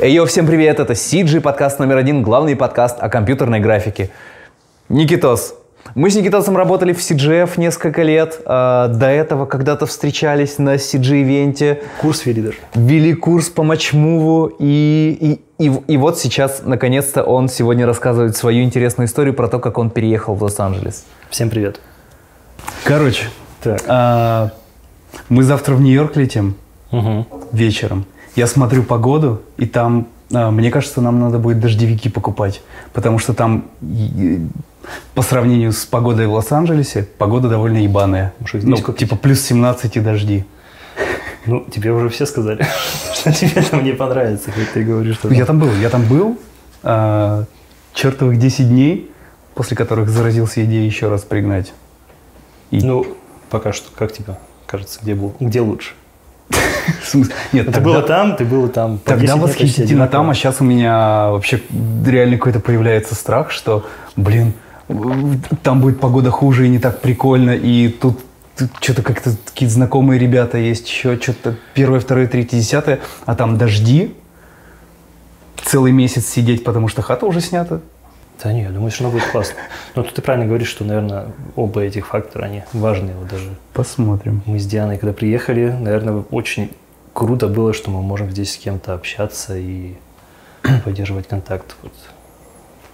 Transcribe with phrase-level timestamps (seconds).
[0.00, 4.10] Эй, йо, всем привет, это CG, подкаст номер один, главный подкаст о компьютерной графике.
[4.88, 5.54] Никитос.
[5.94, 8.40] Мы с Никитосом работали в CGF несколько лет.
[8.44, 11.82] А, До этого когда-то встречались на CG-ивенте.
[12.00, 12.58] Курс вели даже.
[12.74, 14.52] Вели курс по матчмуву.
[14.58, 19.58] И, и, и, и вот сейчас, наконец-то, он сегодня рассказывает свою интересную историю про то,
[19.58, 21.04] как он переехал в Лос-Анджелес.
[21.30, 21.80] Всем привет.
[22.84, 23.24] Короче,
[23.62, 23.80] Так.
[23.88, 24.50] а,
[25.28, 26.54] мы завтра в Нью-Йорк летим
[26.92, 27.26] Угу.
[27.52, 28.04] вечером.
[28.38, 33.34] Я смотрю погоду, и там, а, мне кажется, нам надо будет дождевики покупать, потому что
[33.34, 33.64] там
[35.12, 38.32] по сравнению с погодой в Лос-Анджелесе, погода довольно ебаная.
[38.62, 39.00] Ну, купить?
[39.00, 40.44] типа плюс 17 и дожди.
[41.46, 42.64] Ну, тебе уже все сказали,
[43.12, 46.38] что тебе там не понравится, как ты говоришь, что Я там был, я там был,
[46.84, 47.44] а,
[47.92, 49.10] чертовых 10 дней,
[49.56, 51.72] после которых заразился идеей еще раз пригнать.
[52.70, 53.04] И- Ну,
[53.50, 55.94] пока что, как тебе кажется, где был, где лучше?
[57.52, 58.98] Нет, Ты тогда- было там, ты было там.
[58.98, 61.60] по 10 Тогда восхитительно там, а сейчас у меня вообще
[62.06, 64.52] реально какой-то появляется страх, что, блин,
[65.62, 68.20] там будет погода хуже и не так прикольно, и тут,
[68.80, 74.14] что-то как-то какие-то знакомые ребята есть, еще что-то первое, второе, третье, десятое, а там дожди,
[75.64, 77.80] целый месяц сидеть, потому что хата уже снята.
[78.42, 79.56] Да не, я думаю, что оно будет классно.
[79.94, 83.16] Но тут ты правильно говоришь, что, наверное, оба этих фактора, они важные.
[83.16, 84.42] Вот даже Посмотрим.
[84.46, 86.70] мы с Дианой, когда приехали, наверное, очень
[87.12, 89.94] круто было, что мы можем здесь с кем-то общаться и
[90.84, 91.74] поддерживать контакт.
[91.82, 91.92] Вот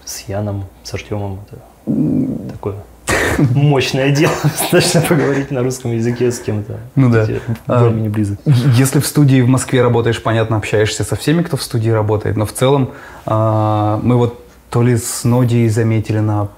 [0.05, 1.41] с Яном, с Артемом.
[1.47, 2.77] Это такое
[3.55, 4.33] мощное дело.
[4.43, 6.79] Достаточно поговорить на русском языке с кем-то.
[6.95, 7.27] Ну да.
[7.67, 8.39] А, более-менее близок.
[8.45, 12.47] Если в студии в Москве работаешь, понятно, общаешься со всеми, кто в студии работает, но
[12.47, 12.93] в целом
[13.27, 14.44] а, мы вот
[14.75, 16.49] то ли с Нодией заметили на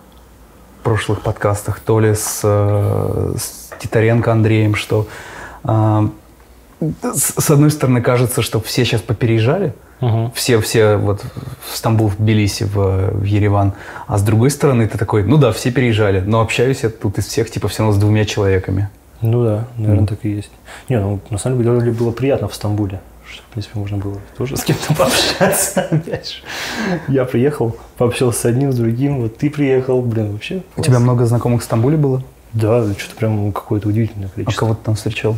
[0.82, 5.06] прошлых подкастах, то ли с, э, с Титаренко Андреем, что
[5.64, 6.08] а,
[6.80, 10.32] с, одной стороны кажется, что все сейчас попереезжали, Мгм.
[10.32, 11.26] все, все вот
[11.70, 13.74] в Стамбул, в Тбилиси, в, в Ереван,
[14.06, 17.26] а с другой стороны ты такой, ну да, все переезжали, но общаюсь я тут из
[17.26, 18.88] всех типа все равно с двумя человеками.
[19.20, 20.52] Ну да, наверное, так и есть.
[20.88, 22.98] Не, ну на самом деле было приятно в Стамбуле.
[23.36, 25.82] Что, в принципе, можно было тоже с кем-то пообщаться.
[25.90, 26.36] Опять же.
[27.06, 29.20] Я приехал, пообщался с одним, с другим.
[29.20, 30.62] Вот ты приехал, блин, вообще.
[30.74, 32.22] У тебя много знакомых в Стамбуле было?
[32.54, 34.60] Да, что-то прям какое-то удивительное А количество.
[34.60, 35.36] кого ты там встречал?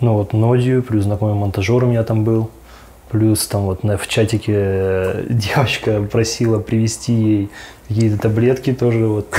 [0.00, 2.50] Ну вот Нодию, плюс знакомый монтажер у меня там был.
[3.10, 7.50] Плюс там вот на, в чатике э, девочка просила привезти ей
[7.88, 9.06] какие-то таблетки тоже.
[9.06, 9.28] Вот,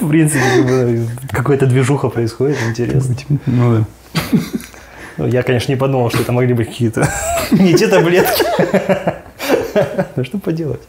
[0.00, 3.16] В принципе, какая-то движуха происходит, интересно.
[3.46, 3.84] Ну да.
[5.16, 7.08] Ну, Я, конечно, не подумал, что это могли быть какие-то
[7.50, 8.44] не те таблетки.
[10.16, 10.80] Ну, что поделать.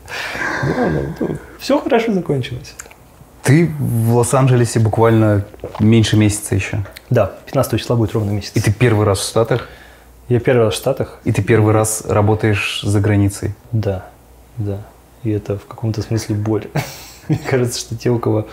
[1.59, 2.73] Все хорошо закончилось.
[3.43, 5.45] Ты в Лос-Анджелесе буквально
[5.79, 6.83] меньше месяца еще.
[7.11, 8.51] Да, 15 числа будет ровно месяц.
[8.55, 9.67] И ты первый раз в Штатах,
[10.27, 11.19] Я первый раз в Штатах.
[11.23, 13.53] и ты первый раз работаешь за границей.
[13.71, 14.05] Да,
[14.57, 14.79] да.
[15.23, 16.67] И это в каком-то смысле боль.
[17.27, 18.47] Мне кажется, что те, у кого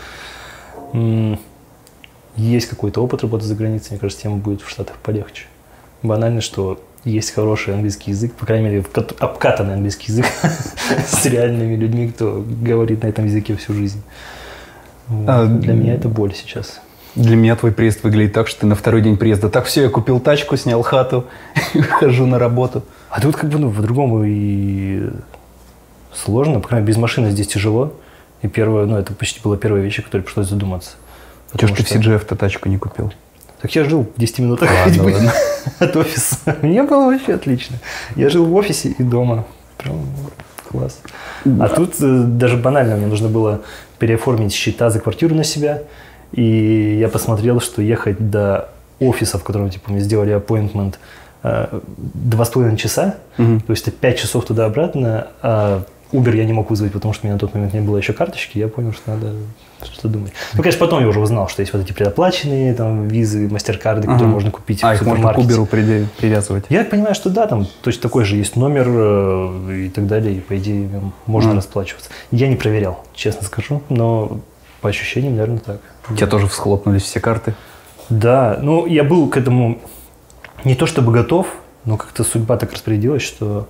[2.36, 5.44] есть какой-то опыт работы за границей, мне кажется, тем будет в Штатах полегче.
[6.02, 8.84] Банально, что есть хороший английский язык, по крайней мере,
[9.18, 10.26] обкатанный английский язык
[11.06, 14.02] с реальными людьми, кто говорит на этом языке всю жизнь.
[15.08, 15.28] Вот.
[15.28, 16.80] А, Для меня это боль сейчас.
[17.14, 19.48] Для меня твой приезд выглядит так, что ты на второй день приезда.
[19.48, 21.24] Так, все, я купил тачку, снял хату,
[21.74, 22.82] и хожу на работу.
[23.08, 25.08] А тут как бы ну, по-другому и
[26.12, 27.94] сложно, по крайней мере, без машины здесь тяжело.
[28.42, 30.96] И первое, ну, это почти была первая вещь, о которой пришлось задуматься.
[31.58, 33.12] Чего ж ты в CGF-то тачку не купил?
[33.60, 35.32] Так я жил в 10 минутах Ладно, ходьбы ладно.
[35.78, 36.36] от офиса.
[36.62, 37.76] Мне было вообще отлично.
[38.14, 39.46] Я жил в офисе и дома.
[39.78, 40.06] Прям
[40.70, 41.00] класс.
[41.44, 43.62] А тут э, даже банально мне нужно было
[43.98, 45.82] переоформить счета за квартиру на себя.
[46.32, 48.68] И я посмотрел, что ехать до
[49.00, 50.96] офиса, в котором типа, мне сделали appointment,
[51.42, 56.52] э, два с половиной часа, то есть это пять часов туда-обратно, а Uber я не
[56.52, 58.92] мог вызвать, потому что у меня на тот момент не было еще карточки, я понял,
[58.92, 59.32] что надо
[59.82, 60.32] что-то думать.
[60.54, 64.24] Ну, конечно, потом я уже узнал, что есть вот эти предоплаченные там визы, мастер-карды, которые
[64.24, 64.32] Ага.
[64.32, 65.66] можно купить А, в их можно к супермаркете.
[65.76, 66.64] Приде- привязывать.
[66.68, 70.36] Я так понимаю, что да, там точно такой же есть номер э, и так далее,
[70.36, 70.88] и по идее
[71.26, 71.58] можно Мгм.
[71.58, 72.08] расплачиваться.
[72.30, 74.40] Я не проверял, честно скажу, но
[74.80, 75.80] по ощущениям, наверное, так.
[76.08, 77.54] У тебя тоже всхлопнулись все карты.
[78.08, 79.78] Да, ну я был к этому
[80.64, 81.48] не то чтобы готов,
[81.84, 83.68] но как-то судьба так распорядилась, что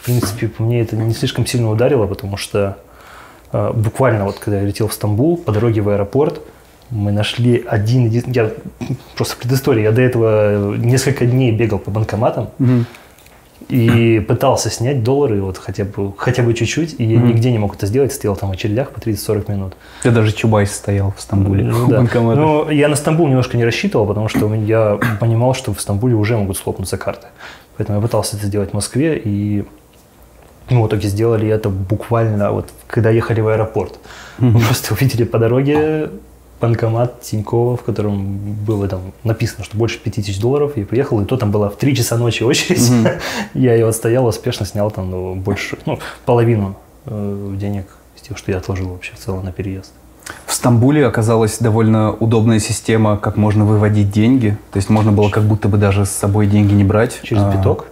[0.00, 2.78] в принципе мне это не слишком сильно ударило, потому что
[3.52, 6.40] э, буквально вот когда я летел в Стамбул по дороге в аэропорт,
[6.90, 8.50] мы нашли один, я
[9.14, 12.48] просто предыстория, я до этого несколько дней бегал по банкоматам,
[13.68, 17.28] И пытался снять доллары вот хотя бы, хотя бы чуть-чуть, и я Мгм.
[17.28, 19.74] нигде не мог это сделать, стоял там в очередях по 30-40 минут.
[20.02, 21.64] Ты даже Чубайс стоял в Стамбуле.
[21.64, 21.98] Ну, да.
[21.98, 22.40] банкомата.
[22.40, 26.36] Ну, я на Стамбул немножко не рассчитывал, потому что я понимал, что в Стамбуле уже
[26.36, 27.28] могут схлопнуться карты.
[27.76, 29.64] Поэтому я пытался это сделать в Москве, и
[30.70, 33.98] ну, в итоге сделали это буквально вот когда ехали в аэропорт.
[34.38, 36.10] Мы просто увидели по дороге
[36.60, 40.72] банкомат Тинькова, в котором было там написано, что больше 5000 долларов.
[40.76, 42.90] Я приехал, и то там была в 3 часа ночи очередь.
[43.54, 46.76] Я ее отстоял, успешно снял там ну, больше, ну, половину
[47.06, 49.92] э, денег из тех, что я отложил вообще в целом на переезд.
[50.46, 54.56] В Стамбуле оказалась довольно удобная система, как можно выводить деньги.
[54.72, 57.20] То есть можно было как будто бы даже с собой деньги не брать.
[57.22, 57.86] Через а, биток?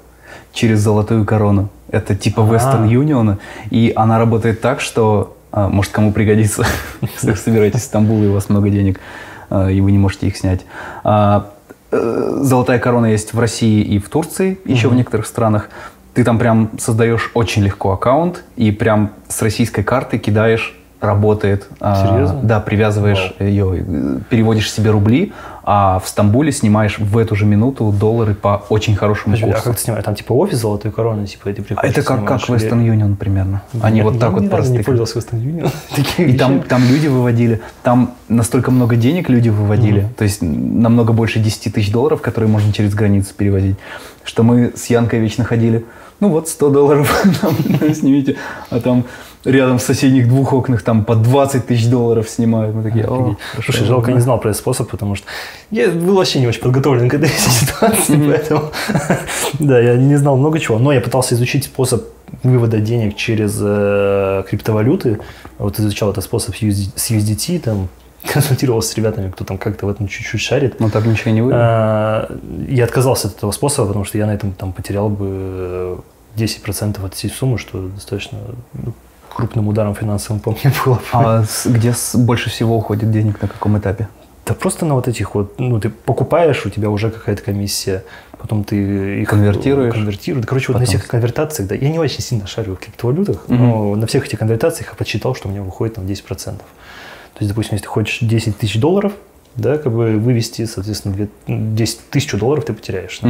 [0.53, 1.69] Через золотую корону.
[1.91, 2.47] Это типа А.
[2.47, 3.39] Western Union.
[3.71, 6.65] И она работает так, что, а, может, кому пригодится,
[7.01, 9.01] если вы собираетесь в Стамбул, и у вас много денег,
[9.51, 10.65] а, и вы не можете их снять.
[11.05, 11.51] А,
[11.91, 15.71] э, Золотая корона есть в России и в Турции, еще в некоторых странах.
[16.15, 21.69] Ты там прям создаешь очень легко аккаунт, и прям с российской карты кидаешь работает.
[21.81, 22.41] А, Серьезно?
[22.43, 27.93] Да, привязываешь ее, э, переводишь себе рубли, а в Стамбуле снимаешь в эту же минуту
[27.93, 29.65] доллары по очень хорошему Подожди, а курсу.
[29.69, 30.05] как ты снимаешь?
[30.05, 32.85] Там типа офис золотой короны, типа ты А приходишь, это как, как снимаешь, или- Western
[32.99, 33.63] Union примерно.
[33.83, 34.73] Они Я- вот так я вот ни разу просто.
[34.73, 35.71] не пользовался Western Union.
[36.19, 41.39] И там, там люди выводили, там настолько много денег люди выводили, то есть намного больше
[41.39, 43.77] 10 тысяч долларов, которые можно через границу переводить,
[44.25, 45.85] что мы с Янкой вечно ходили,
[46.21, 48.37] ну вот 100 долларов нам снимите,
[48.71, 49.05] а там
[49.45, 52.75] рядом в соседних двух окнах там по 20 тысяч долларов снимают.
[52.75, 53.37] Мы такие, о.
[53.65, 55.27] Слушай, жалко, я не знал про этот способ, потому что
[55.71, 58.71] я был вообще не очень подготовлен к этой ситуации, поэтому
[59.59, 62.05] да, я не знал много чего, но я пытался изучить способ
[62.43, 65.19] вывода денег через э, криптовалюты,
[65.59, 67.89] вот изучал этот способ с USD с USDT, там
[68.33, 70.81] консультировался с ребятами, кто там как-то в этом чуть-чуть шарит.
[70.81, 71.59] Но так ничего не вывели.
[71.59, 72.31] А,
[72.69, 75.97] Я отказался от этого способа, потому что я на этом там потерял бы э,
[76.37, 78.39] 10% от всей суммы, что достаточно
[78.75, 78.93] ну,
[79.39, 80.95] крупным ударом финансовым по мне было.
[80.97, 81.01] бы.
[81.13, 84.09] А где больше всего уходит денег, на каком этапе?
[84.45, 88.03] Да просто на вот этих вот, ну, ты покупаешь, у тебя уже какая-то комиссия,
[88.37, 89.95] потом ты их Конвертируешь.
[89.95, 90.43] конвертируешь.
[90.45, 90.99] Да, Короче, вот на Потом.
[90.99, 93.59] всех конвертациях, да, я не очень сильно шарю в криптовалютах, Мгм.
[93.69, 96.57] но на всех этих конвертациях я подсчитал, что у меня выходит там 10%.
[97.35, 99.13] То есть, допустим, если ты хочешь 10 тысяч долларов,
[99.55, 103.29] да, как бы вывести, соответственно, две- 10 тысяч долларов ты потеряешь на.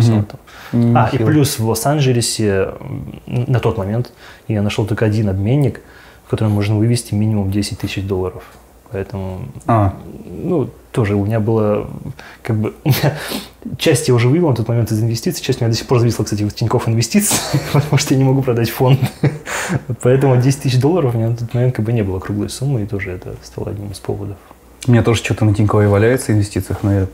[0.72, 2.69] М, А, и плюс в Лос-Анджелесе
[3.26, 4.12] на тот момент
[4.46, 5.81] я нашел только один обменник,
[6.28, 8.44] в котором можно вывести минимум 10 тысяч долларов.
[8.92, 9.94] Поэтому, А.
[10.26, 11.88] ну, тоже у меня было,
[12.42, 12.75] как бы,
[13.78, 16.00] часть я уже вывел на тот момент из инвестиций, часть у меня до сих пор
[16.00, 17.38] зависла, кстати, в Тинькофф инвестиций,
[17.72, 19.00] потому что я не могу продать фонд.
[20.02, 22.82] Поэтому 10 тысяч долларов у меня на тот момент как бы не было круглой суммы,
[22.82, 24.36] и тоже это стало одним из поводов.
[24.88, 27.06] У меня тоже что-то на Тинькове валяется в инвестициях, но я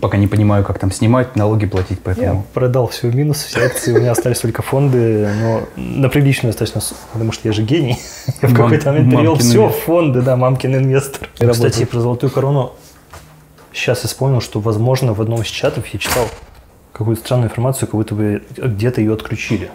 [0.00, 2.44] пока не понимаю, как там снимать, налоги платить, Я поэтому...
[2.52, 6.82] продал все в минус, все акции, у меня остались только фонды, но на приличную достаточно,
[7.12, 8.00] потому что я же гений.
[8.42, 11.28] Я в какой-то момент перевел все в фонды, да, мамкин инвестор.
[11.38, 12.72] Кстати, про золотую корону
[13.72, 16.26] сейчас я вспомнил, что, возможно, в одном из чатов я читал
[16.92, 19.70] какую-то странную информацию, как будто бы где-то ее отключили.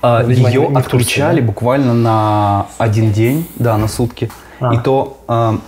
[0.00, 1.46] А, Видимо, Ее курсе, отключали да?
[1.46, 4.30] буквально на один день, да, на сутки.
[4.60, 4.74] А.
[4.74, 5.58] И то, а,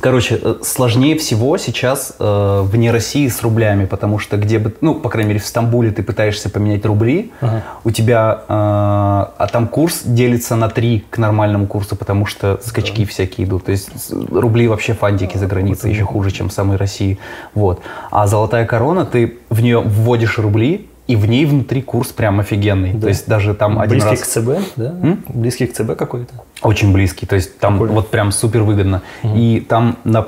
[0.00, 4.94] короче, э, сложнее всего сейчас э, вне России с рублями, потому что где бы, ну,
[4.94, 7.62] по крайней мере, в Стамбуле ты пытаешься поменять рубли, Ага.
[7.84, 13.04] у тебя, э, а там курс делится на три к нормальному курсу, потому что скачки
[13.04, 13.64] всякие идут.
[13.66, 13.90] То есть
[14.30, 17.18] рубли вообще фантики за границей, еще хуже, чем в самой России.
[17.54, 17.80] Вот.
[18.10, 22.92] А золотая корона, ты в нее вводишь рубли, и в ней внутри курс прям офигенный.
[22.92, 23.02] Да.
[23.02, 24.20] То есть даже там один Близкий раз...
[24.20, 24.86] к ЦБ, да?
[25.02, 25.24] М?
[25.28, 26.34] Близкий к ЦБ какой-то.
[26.62, 27.94] Очень близкий, то есть там Прикольно.
[27.94, 29.02] вот прям супер выгодно.
[29.22, 30.26] И там на,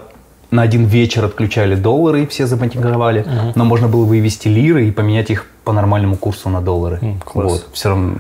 [0.51, 5.31] на один вечер отключали доллары, и все забанкировали, но можно было вывести лиры и поменять
[5.31, 6.99] их по нормальному курсу на доллары.
[7.03, 7.53] М, класс.
[7.53, 8.15] Вот, все равно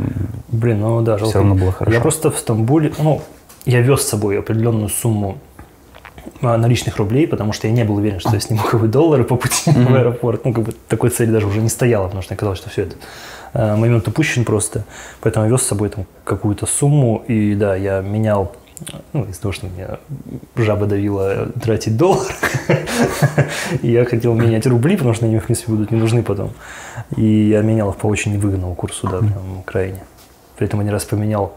[0.48, 1.38] Блин, ну да, жалко.
[1.38, 1.94] равно было хорошо.
[1.94, 3.22] Я просто в Стамбуле, ну,
[3.64, 5.38] я вез с собой определенную сумму
[6.40, 9.36] наличных рублей, потому что я не был уверен, что я сниму как бы доллары по
[9.36, 10.44] пути в аэропорт.
[10.44, 12.82] Ну, как бы такой цели даже уже не стояло, потому что мне казалось, что все
[12.82, 12.96] это
[13.54, 14.84] э, момент упущен просто.
[15.20, 18.52] Поэтому я вез с собой там какую-то сумму, и да, я менял
[19.12, 19.98] ну, из-за того, что меня
[20.56, 22.32] жаба давила тратить доллар,
[23.82, 26.52] я хотел менять рубли, потому что они в принципе, будут не нужны потом.
[27.16, 30.00] И я менял их по очень невыгодному курсу, да, прям крайне.
[30.56, 31.54] При этом один раз поменял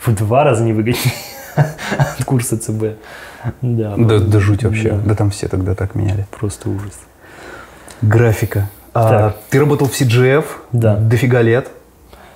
[0.00, 1.14] в два раза невыгоднее
[1.56, 2.98] от курса ЦБ.
[3.62, 4.90] Да, Да, да жуть вообще.
[4.92, 5.00] Да.
[5.06, 5.14] Да.
[5.14, 6.26] там все тогда так меняли.
[6.30, 6.92] Просто ужас.
[8.02, 8.68] Графика.
[8.92, 10.96] А, ты работал в CGF Да.
[10.96, 11.68] дофига лет.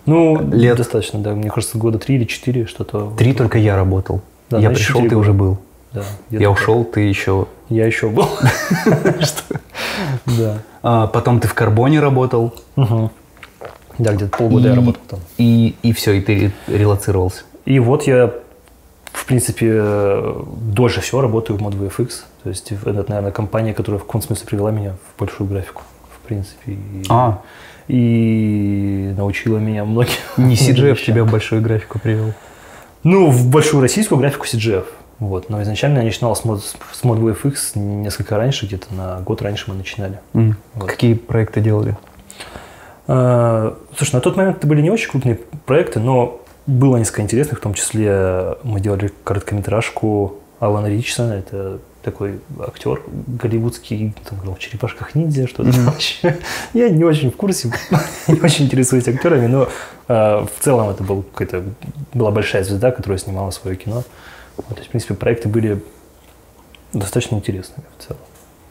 [0.07, 1.33] Ну, Лет- достаточно, да.
[1.35, 3.13] Мне кажется, года три или четыре что-то.
[3.17, 4.21] Три только я работал.
[4.51, 5.17] Да, я значит, пришел, ты года.
[5.19, 5.59] уже был.
[5.93, 7.47] Да, Я ушел, ты еще...
[7.69, 8.29] Я еще был.
[10.27, 10.59] Да.
[10.83, 12.55] А, потом ты в Карбоне работал.
[12.77, 15.21] Да, где-то полгода я работал там.
[15.39, 17.43] И все, и ты релацировался.
[17.65, 18.33] И вот я,
[19.15, 22.09] в принципе, э, дольше всего работаю в Mod2FX.
[22.43, 25.83] То есть это, наверное, компания, которая в каком смысле привела меня в большую графику,
[26.15, 26.73] в принципе.
[26.73, 27.41] И, А.
[27.89, 30.13] и научила меня многим.
[30.37, 32.33] Не CGF тебя в большую графику привел.
[33.05, 34.85] Ну, в большую российскую графику CGF.
[35.21, 35.49] Вот.
[35.49, 39.77] Но изначально я начинал с, мод, с Mod2FX несколько раньше, где-то на год раньше мы
[39.77, 40.19] начинали.
[40.35, 40.57] М.
[40.75, 40.89] Вот.
[40.91, 41.97] Какие проекты делали?
[43.07, 47.59] А, Слушай, на тот момент это были не очень крупные проекты, но было несколько интересных,
[47.59, 54.59] в том числе мы делали короткометражку Алана Ричсона, это такой актер голливудский, там, играл в
[54.59, 56.39] «Черепашках ниндзя», что-то вообще.
[56.75, 57.71] Я не очень в курсе,
[58.29, 59.69] не очень интересуюсь актерами, но
[60.07, 61.65] а, в целом это был какой-то,
[62.13, 64.05] была большая звезда, которая снимала свое кино.
[64.57, 65.83] Вот, то есть, в принципе, проекты были
[66.93, 68.23] достаточно интересными в целом.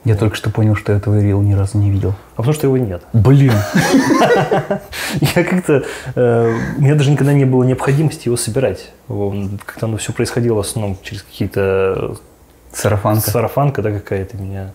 [0.05, 2.13] Я только что понял, что я твой рил ни разу не видел.
[2.33, 3.03] А потому что его нет.
[3.13, 3.53] Блин.
[5.35, 5.83] Я как-то...
[6.15, 8.91] э, у меня даже никогда не было необходимости его собирать.
[9.07, 12.15] Как-то оно все происходило в основном через какие-то...
[12.73, 13.29] Сарафанка.
[13.29, 14.71] Сарафанка, да, какая-то меня...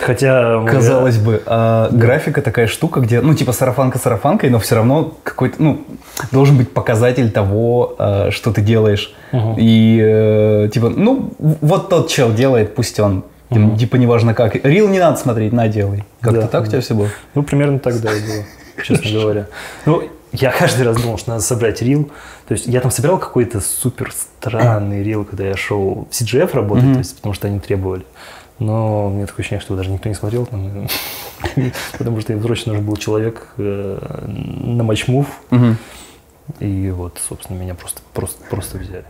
[0.00, 0.58] Хотя...
[0.58, 5.16] моя- Казалось бы, а графика такая штука, где, ну, типа сарафанка сарафанкой, но все равно
[5.22, 5.84] какой-то, ну,
[6.32, 7.94] должен быть показатель того,
[8.30, 9.14] что ты делаешь.
[9.58, 13.24] И, э, типа, ну, вот тот чел делает, пусть он.
[13.50, 14.56] Типа, Типа, неважно как.
[14.64, 16.04] Рил не надо смотреть, на, делай.
[16.20, 16.70] Как-то Да, так у да.
[16.70, 17.08] тебя все было?
[17.34, 18.44] Ну, примерно так, да, и было,
[18.82, 19.46] честно говоря.
[19.84, 22.10] Ну, я каждый раз думал, что надо собрать рил.
[22.48, 26.92] То есть я там собирал какой-то супер странный рил, когда я шел в CGF работать,
[26.92, 28.04] то есть, потому что они требовали.
[28.58, 30.88] Но мне такое ощущение, что даже никто не смотрел, там,
[31.98, 35.26] потому что им срочно нужен был человек э, на матчмув,
[36.60, 39.04] и вот, собственно, меня просто, просто, просто взяли.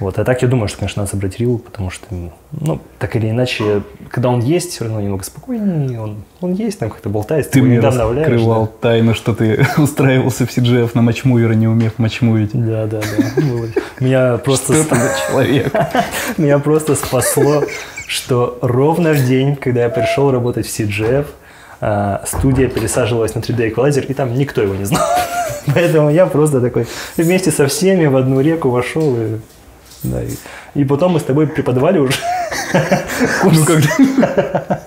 [0.00, 0.18] Вот.
[0.18, 2.06] А так я думаю, что, конечно, надо собрать рил, потому что,
[2.52, 6.90] ну, так или иначе, когда он есть, все равно немного спокойнее, он, он есть, там
[6.90, 11.98] как-то болтается, Ты мне раскрывал тайну, что ты устраивался в CGF на матчмувера, не умев
[11.98, 12.50] матчмувить.
[12.52, 13.42] Да, да, да.
[14.00, 14.96] Меня просто, Что
[15.28, 15.72] человек?
[16.36, 17.64] меня просто спасло,
[18.06, 21.26] что ровно в день, когда я пришел работать в CGF,
[21.80, 25.04] а, студия пересаживалась на 3D эквалайзер, и там никто его не знал.
[25.74, 26.86] Поэтому я просто такой
[27.16, 29.16] вместе со всеми в одну реку вошел.
[29.16, 29.38] И,
[30.02, 30.30] да, и,
[30.74, 32.14] и потом мы с тобой преподавали уже.
[33.44, 34.82] Ну, когда...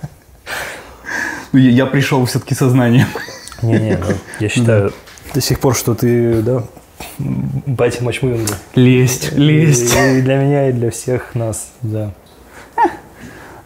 [1.51, 3.07] Ну, Я я пришел все-таки сознанием.
[3.61, 4.93] Не-не, ну, я считаю
[5.33, 6.63] до сих пор, что ты, да,
[7.17, 8.53] батя матчмувинга.
[8.75, 9.95] Лезть, лезть.
[9.95, 12.11] И для меня, и для всех нас, да.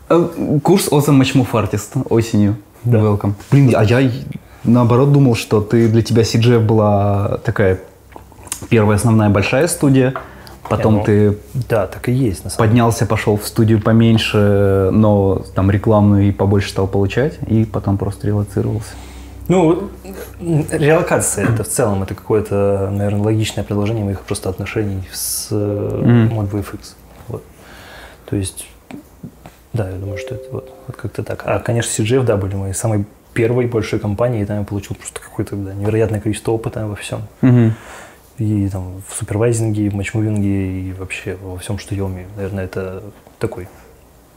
[0.09, 2.57] Э, Курс Awesome Matchmove Artist осенью.
[2.83, 2.99] Да.
[2.99, 3.33] Welcome.
[3.51, 4.11] Блин, а я
[4.63, 7.79] наоборот думал, что ты для тебя CGF была такая
[8.69, 10.13] первая основная большая студия,
[10.69, 11.37] потом ну, ты
[11.69, 16.31] Да, так и есть, на самом поднялся, пошел в студию поменьше, но там рекламную и
[16.31, 18.93] побольше стал получать, и потом просто релацировался.
[19.49, 19.89] Ну,
[20.39, 26.39] релокация это в целом это какое-то, наверное, логичное продолжение моих просто отношений с Мгм.
[26.39, 26.95] Mod VFX.
[27.27, 27.43] Вот.
[28.29, 28.65] То есть,
[29.73, 31.43] да, я думаю, что это вот, вот как-то так.
[31.45, 35.19] А, конечно, CGF, да, были моей самой первой большой компанией, и там я получил просто
[35.19, 37.21] какое-то да, невероятное количество опыта во всем.
[38.37, 42.27] И там в супервайзинге, в матчмувинге, и вообще во всем, что я умею.
[42.35, 43.03] Наверное, это
[43.39, 43.67] такой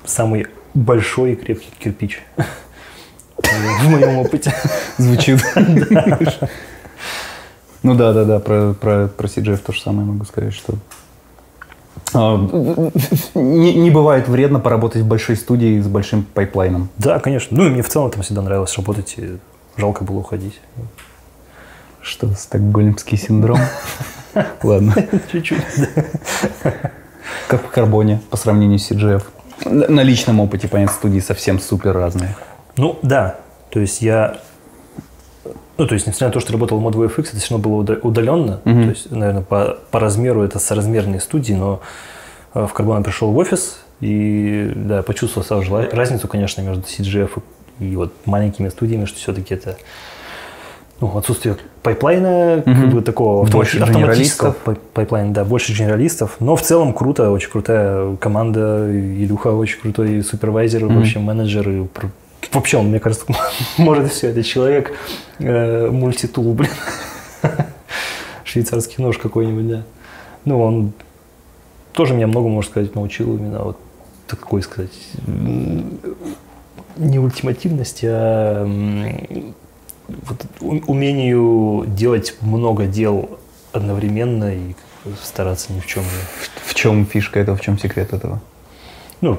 [0.05, 2.23] самый большой и крепкий кирпич
[3.39, 4.55] в моем опыте.
[4.99, 5.41] Звучит.
[7.83, 10.75] Ну да, да, да, про, про, про CGF то же самое могу сказать, что
[12.15, 12.37] а,
[13.35, 16.89] не, не бывает вредно поработать в большой студии с большим пайплайном.
[16.99, 17.57] Да, конечно.
[17.57, 19.39] Ну и мне в целом там всегда нравилось работать, и
[19.77, 20.59] жалко было уходить.
[22.07, 23.59] Что, стокгольмский синдром?
[24.63, 24.95] Ладно.
[25.33, 25.61] Чуть-чуть.
[27.49, 29.25] Как в карбоне по сравнению с CGF.
[29.65, 32.37] На личном опыте, понятно, студии совсем супер разные.
[32.77, 34.39] Ну да, то есть я...
[35.79, 37.81] Ну, то есть, несмотря на то, что работал в Mod VFX, это все равно было
[37.81, 38.61] уда- удаленно.
[38.65, 38.83] Мгм.
[38.85, 41.81] То есть, наверное, по, по размеру это соразмерные студии, но
[42.55, 46.83] э, в Карбон я пришел в офис и, да, почувствовал сразу же разницу, конечно, между
[46.85, 47.43] CGF
[47.81, 49.77] и вот маленькими студиями, что все-таки это
[51.01, 52.91] ну, отсутствие пайплайна, как Мгм.
[52.91, 54.57] бы такого Больше автомати- автоматического
[54.95, 56.37] пайплайна, да, больше генералистов.
[56.41, 58.89] Но в целом круто, очень крутая команда.
[58.91, 60.97] Илюха очень крутой супервайзер, Мгм.
[60.97, 61.69] вообще менеджер.
[61.69, 61.87] и
[62.53, 63.27] Вообще он, мне кажется,
[63.79, 64.29] может все.
[64.29, 64.93] Это человек
[65.39, 66.71] э, мультитул, блин.
[68.45, 69.83] Швейцарский нож какой-нибудь, да.
[70.45, 70.93] Ну, он
[71.93, 73.79] тоже меня много, можно сказать, научил именно вот
[74.29, 74.93] такой, сказать,
[76.97, 78.65] не ультимативности, а
[80.09, 80.47] вот
[80.87, 83.39] умению делать много дел
[83.73, 86.11] одновременно и как стараться ни в чем не...
[86.67, 88.41] В чем фишка этого, в чем секрет этого?
[89.21, 89.39] Ну,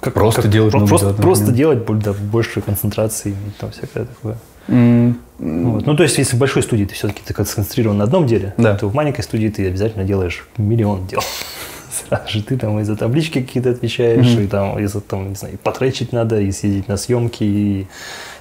[0.00, 4.38] Просто делать про- много просто, дел просто делать да, большей концентрации и там всякое такое.
[4.68, 5.86] М, Вот.
[5.86, 8.76] Ну, то есть, если в большой студии ты все-таки ты сконцентрирован на одном деле, Да.
[8.76, 11.20] то в маленькой студии ты обязательно делаешь миллион дел.
[12.08, 15.34] Сразу же ты там и за таблички какие-то отвечаешь, и там, и за, там, не
[15.34, 17.86] знаю, и потречить надо, и съездить на съемки, и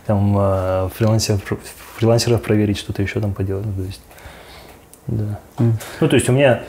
[0.05, 1.41] там э, фрилансеров,
[1.98, 3.65] фрилансеров проверить, что-то еще там поделать.
[3.65, 4.01] Ну, то есть,
[5.08, 5.39] да.
[6.00, 6.62] Ну, то есть у меня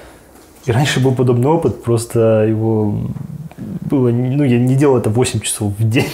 [0.64, 2.94] и раньше был подобный опыт, просто его
[3.58, 6.10] было, ну, я не делал это 8 часов в день.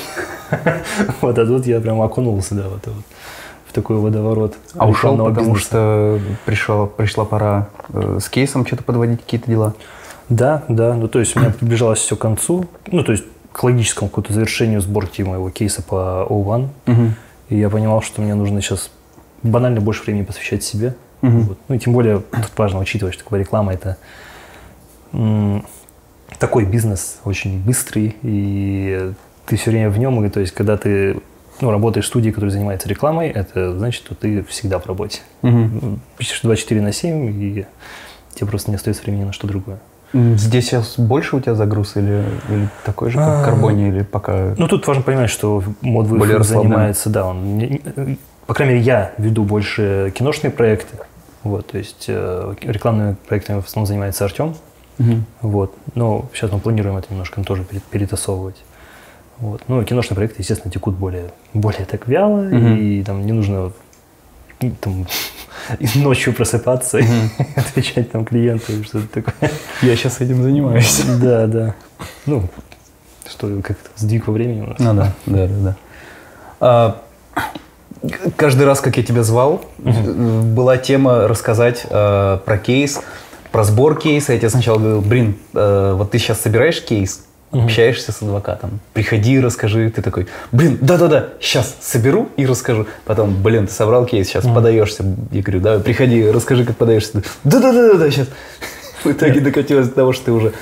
[1.21, 3.05] Вот, а тут я прям окунулся, да, вот, вот
[3.67, 4.57] в такой водоворот.
[4.77, 5.61] А ушел, потому бизнеса.
[5.61, 9.75] что пришла, пришла пора э, с кейсом что-то подводить, какие-то дела.
[10.31, 10.95] Да, да.
[10.95, 12.67] Ну, то есть у меня приближалось все к концу.
[12.87, 16.69] Ну, то есть к логическому какому-то завершению сборки моего кейса по O1.
[17.49, 18.91] И я понимал, что мне нужно сейчас
[19.43, 20.95] банально больше времени посвящать себе.
[21.23, 21.41] Мгм.
[21.41, 21.59] Вот.
[21.69, 23.97] Ну и тем более тут важно учитывать, что такая реклама это
[25.13, 25.65] м,
[26.39, 29.13] такой бизнес очень быстрый, и
[29.47, 31.21] ты все время в нем, и то есть когда ты
[31.61, 35.21] ну, работаешь в студии, которая занимается рекламой, это значит, что ты всегда в работе.
[35.43, 37.67] Ну, Пишешь 24 на 7, и
[38.35, 39.81] тебе просто не остается времени на что другое.
[40.15, 43.45] Здесь сейчас больше у тебя загруз или, или такой же, как в А.
[43.45, 44.55] карбоне, или пока...
[44.57, 47.61] Ну, тут важно понимать, что мод Более занимается, да, он,
[48.47, 50.97] по крайней мере, я веду больше киношные проекты,
[51.43, 54.55] вот, то есть э, рекламными проектами в основном занимается Артем,
[54.97, 55.25] Мгм.
[55.43, 58.57] вот, но сейчас мы планируем это немножко тоже пере- перетасовывать.
[59.39, 59.63] Вот.
[59.69, 62.77] Ну, киношные проекты, естественно, текут более, более так вяло, Мгм.
[62.79, 63.71] и там не нужно
[64.81, 65.07] там,
[65.79, 67.07] и ночью просыпаться и
[67.57, 69.51] отвечать там клиенту или что-то такое.
[69.83, 71.03] Я сейчас этим занимаюсь.
[71.21, 71.75] Да, да.
[72.27, 72.49] Ну,
[73.29, 74.79] что, как-то сдвиг во времени у нас.
[74.79, 75.77] Ну да, да, да, да.
[76.61, 77.03] А,
[78.37, 83.01] каждый раз, как я тебя звал, э, была тема рассказать э, про кейс,
[83.53, 84.33] про сбор кейса.
[84.33, 89.41] Я тебе сначала говорил, блин, э, вот ты сейчас собираешь кейс, общаешься с адвокатом, приходи,
[89.41, 89.91] расскажи.
[89.91, 92.87] Ты такой, блин, да-да-да, сейчас соберу и расскажу.
[93.05, 95.05] Потом, блин, ты собрал кейс, сейчас подаешься.
[95.33, 97.23] Я говорю, давай, приходи, расскажи, как подаешься.
[97.45, 98.29] Да-да-да-да, сейчас.
[99.05, 100.53] В итоге докатилось до того, что ты уже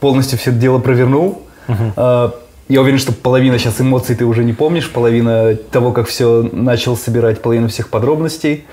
[0.00, 1.42] полностью все дело провернул.
[1.96, 2.34] А,
[2.68, 6.96] Я уверен, что половина сейчас эмоций ты уже не помнишь, половина того, как все начал
[6.96, 8.64] собирать, половина всех подробностей.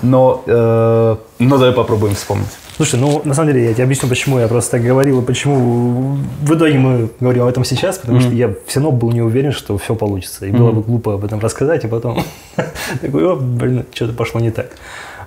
[0.00, 2.48] Но, э, но давай попробуем вспомнить.
[2.82, 6.16] Слушай, ну, на самом деле, я тебе объясню, почему я просто так говорил, и почему
[6.40, 9.52] в итоге мы говорим об этом сейчас, потому что я все равно был не уверен,
[9.52, 10.46] что все получится.
[10.46, 12.24] И было бы глупо об этом рассказать, а потом
[13.00, 14.72] такой, о, блин, что-то пошло не так.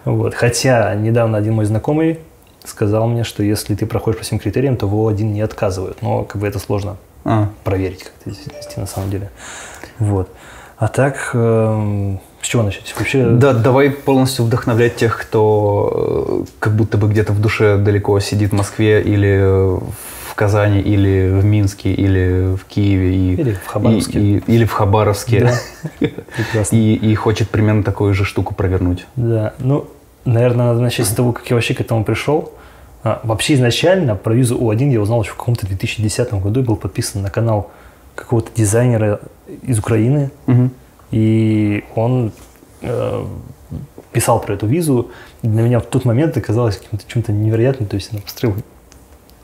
[0.03, 0.33] Вот.
[0.33, 2.19] Хотя недавно один мой знакомый
[2.65, 6.01] сказал мне, что если ты проходишь по всем критериям, то в О1 не отказывают.
[6.01, 9.31] Но как бы это сложно А, проверить как-то на самом деле.
[9.99, 10.27] Вот.
[10.75, 12.93] А так, эм, с чего начать?
[12.97, 18.19] Вообще, Да, давай полностью вдохновлять тех, кто э, как будто бы где-то в душе далеко
[18.19, 19.79] сидит в Москве или э,
[20.29, 23.15] в Казани, или в Минске, или в Киеве.
[23.15, 24.19] И, Или в Хабаровске.
[24.19, 25.39] и- и- или в Хабаровске.
[25.39, 25.53] Да.
[26.35, 26.75] прекрасно.
[26.75, 29.07] И, и хочет примерно такую же штуку провернуть.
[29.15, 29.87] Да, ну,
[30.25, 32.53] наверное, надо начать с того, как я вообще к этому пришел.
[33.03, 36.75] А, вообще изначально про визу У1 я узнал еще в каком-то 2010 году и был
[36.75, 37.71] подписан на канал
[38.13, 39.19] какого-то дизайнера
[39.63, 40.29] из Украины.
[40.45, 40.71] Мгм.
[41.15, 42.33] И он
[42.81, 43.25] э,
[44.11, 45.11] писал про эту визу.
[45.43, 47.87] Для меня в тот момент это казалось каким-то чем-то невероятным.
[47.87, 48.57] То есть она построила...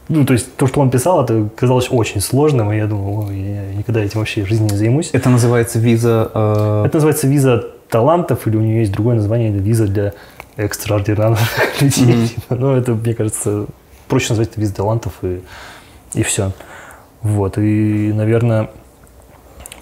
[0.10, 3.39] Ну, то есть то, что он писал, это казалось очень сложным, и я думал, ой,
[3.39, 5.12] я никогда этим вообще в жизни не займусь.
[5.13, 6.29] Это называется виза...
[6.34, 10.12] э, Это называется виза талантов, или у нее есть другое название, это виза для
[10.57, 11.39] экстраординарных
[11.81, 12.27] людей.
[12.27, 13.65] Типа, Ну, это, мне кажется,
[14.10, 15.41] проще назвать это виза талантов, и,
[16.15, 16.51] и все.
[17.21, 18.69] Вот, и, наверное,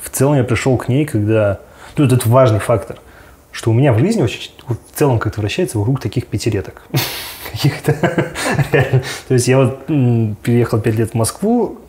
[0.02, 1.62] в целом я пришел к ней, когда...
[2.00, 2.98] Ну, это важный фактор,
[3.52, 6.82] что у меня в жизни очень, в целом как-то вращается вокруг таких пятилеток.
[7.52, 7.94] Каких-то.
[9.28, 11.80] То есть я вот переехал пять лет в Москву,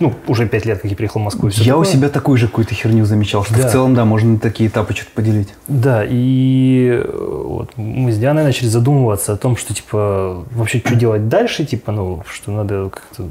[0.00, 1.48] ну, уже пять лет, как я переехал в Москву.
[1.54, 1.96] Я у такое.
[1.96, 3.68] себя такую же какую-то херню замечал, что Да.
[3.68, 5.48] в целом, да, можно такие этапы что-то поделить.
[5.66, 10.94] Да, и э, вот мы с Дианой начали задумываться о том, что, типа, вообще, что
[10.94, 13.28] делать дальше, типа, ну, что надо как-то,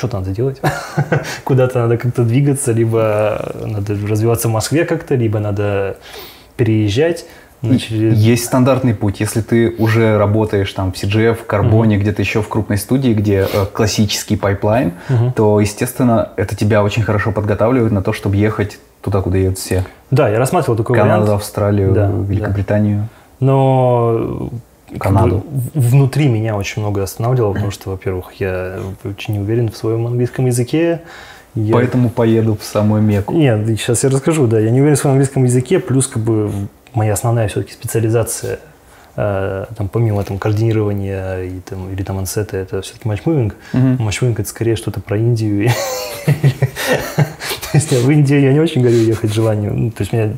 [0.00, 0.60] что-то надо делать,
[1.44, 5.96] куда-то надо как-то двигаться, либо надо развиваться в Москве как-то, либо надо
[6.56, 7.26] переезжать.
[7.60, 8.14] Начали...
[8.14, 9.20] Есть стандартный путь.
[9.20, 13.46] Если ты уже работаешь там в CGF, в Карбоне, где-то еще в крупной студии, где
[13.52, 15.32] э, классический пайплайн, Мгм.
[15.34, 19.84] то, естественно, это тебя очень хорошо подготавливает на то, чтобы ехать туда, куда едут все.
[20.10, 21.40] Да, я рассматривал такой Канаду, вариант.
[21.40, 23.08] Австралию, Да, Великобританию.
[23.40, 24.48] Но
[24.92, 25.44] как Канаду.
[25.46, 30.06] бы, внутри меня очень много останавливало, потому что, во-первых, я очень не уверен в своем
[30.06, 31.00] английском языке.
[31.54, 33.34] Я- Поэтому поеду в самую Мекку.
[33.34, 34.58] Нет, сейчас я расскажу, да.
[34.60, 36.50] Я не уверен в своем английском языке, плюс как бы
[36.94, 38.60] моя основная все-таки специализация,
[39.16, 43.56] э, там, помимо там, координирования и, там, или там ансета, это все-таки матчмувинг.
[43.72, 43.96] Мгм.
[44.02, 45.70] Матчмувинг это скорее что-то про Индию.
[47.16, 47.24] То
[47.74, 49.72] есть я в Индию я не очень горю ехать желанию.
[49.74, 50.32] Ну, То есть меня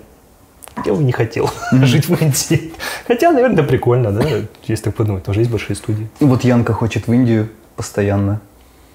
[0.84, 2.72] я бы не хотел жить в Индии.
[3.06, 4.24] Хотя, наверное, прикольно, да,
[4.64, 5.24] если так подумать.
[5.24, 6.08] Тоже есть большие студии.
[6.20, 8.40] Вот Янка хочет в Индию постоянно.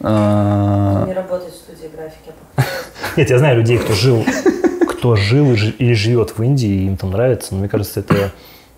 [0.02, 2.32] А, Не работать в студии графики.
[2.56, 2.63] а
[3.18, 4.24] Нет, я знаю людей, кто жил,
[4.90, 7.54] кто жил и живет в Индии, и им там нравится.
[7.54, 8.32] Но мне кажется, это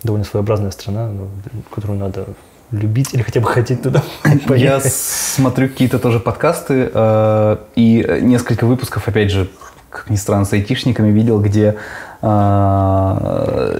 [0.03, 1.29] довольно своеобразная страна, ну,
[1.69, 2.25] которую надо
[2.71, 4.93] любить или хотя бы хотеть туда Я поехать.
[4.93, 9.49] смотрю какие-то тоже подкасты э, и несколько выпусков, опять же,
[9.89, 11.77] как ни странно, с айтишниками видел, где
[12.21, 13.79] э,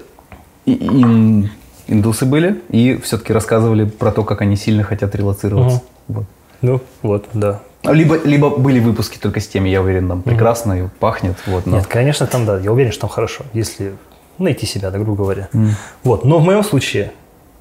[0.65, 1.49] и- ин-
[1.87, 5.81] индусы были и все-таки рассказывали про то, как они сильно хотят релацироваться.
[6.07, 6.25] Вот.
[6.61, 7.61] Ну, вот, да.
[7.83, 11.37] Либо, либо были выпуски только с теми, я уверен, там прекрасно и пахнет.
[11.47, 13.93] Вот, но- Нет, конечно, там, да, я уверен, что там хорошо, если
[14.37, 15.47] найти себя, да, грубо говоря.
[15.53, 15.71] М.
[16.03, 17.11] Вот, но в моем случае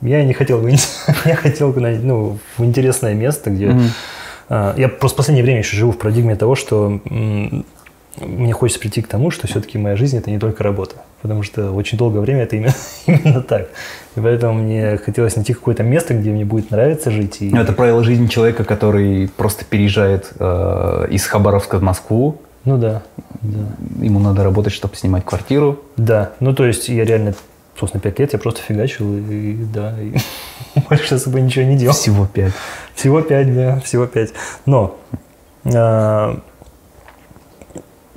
[0.01, 0.81] я не хотел Индию,
[1.25, 3.77] я хотел куда-нибудь, ну, в интересное место, где...
[4.51, 7.01] А, я просто в последнее время еще живу в парадигме того, что
[8.21, 10.97] мне хочется прийти к тому, что все-таки моя жизнь– это не только работа.
[11.23, 12.75] Потому что очень долгое время это именно,
[13.07, 13.69] именно так.
[14.17, 17.39] И поэтому мне хотелось найти какое-то место, где мне будет нравиться жить.
[17.41, 22.41] И, Ну, Это правило жизни человека, который просто переезжает э, из Хабаровска в Москву.
[22.65, 23.03] Ну да,
[23.41, 24.05] да.
[24.05, 25.81] Ему надо работать, чтобы снимать квартиру.
[25.97, 27.35] Да, ну то есть я реально,
[27.79, 30.15] собственно, пять лет я просто фигачил, и, и да, и
[30.89, 31.95] больше особо ничего не делал.
[31.95, 32.53] Всего пять.
[32.95, 34.31] Всего пять, да, всего пять.
[34.67, 34.97] Но
[35.65, 36.41] а,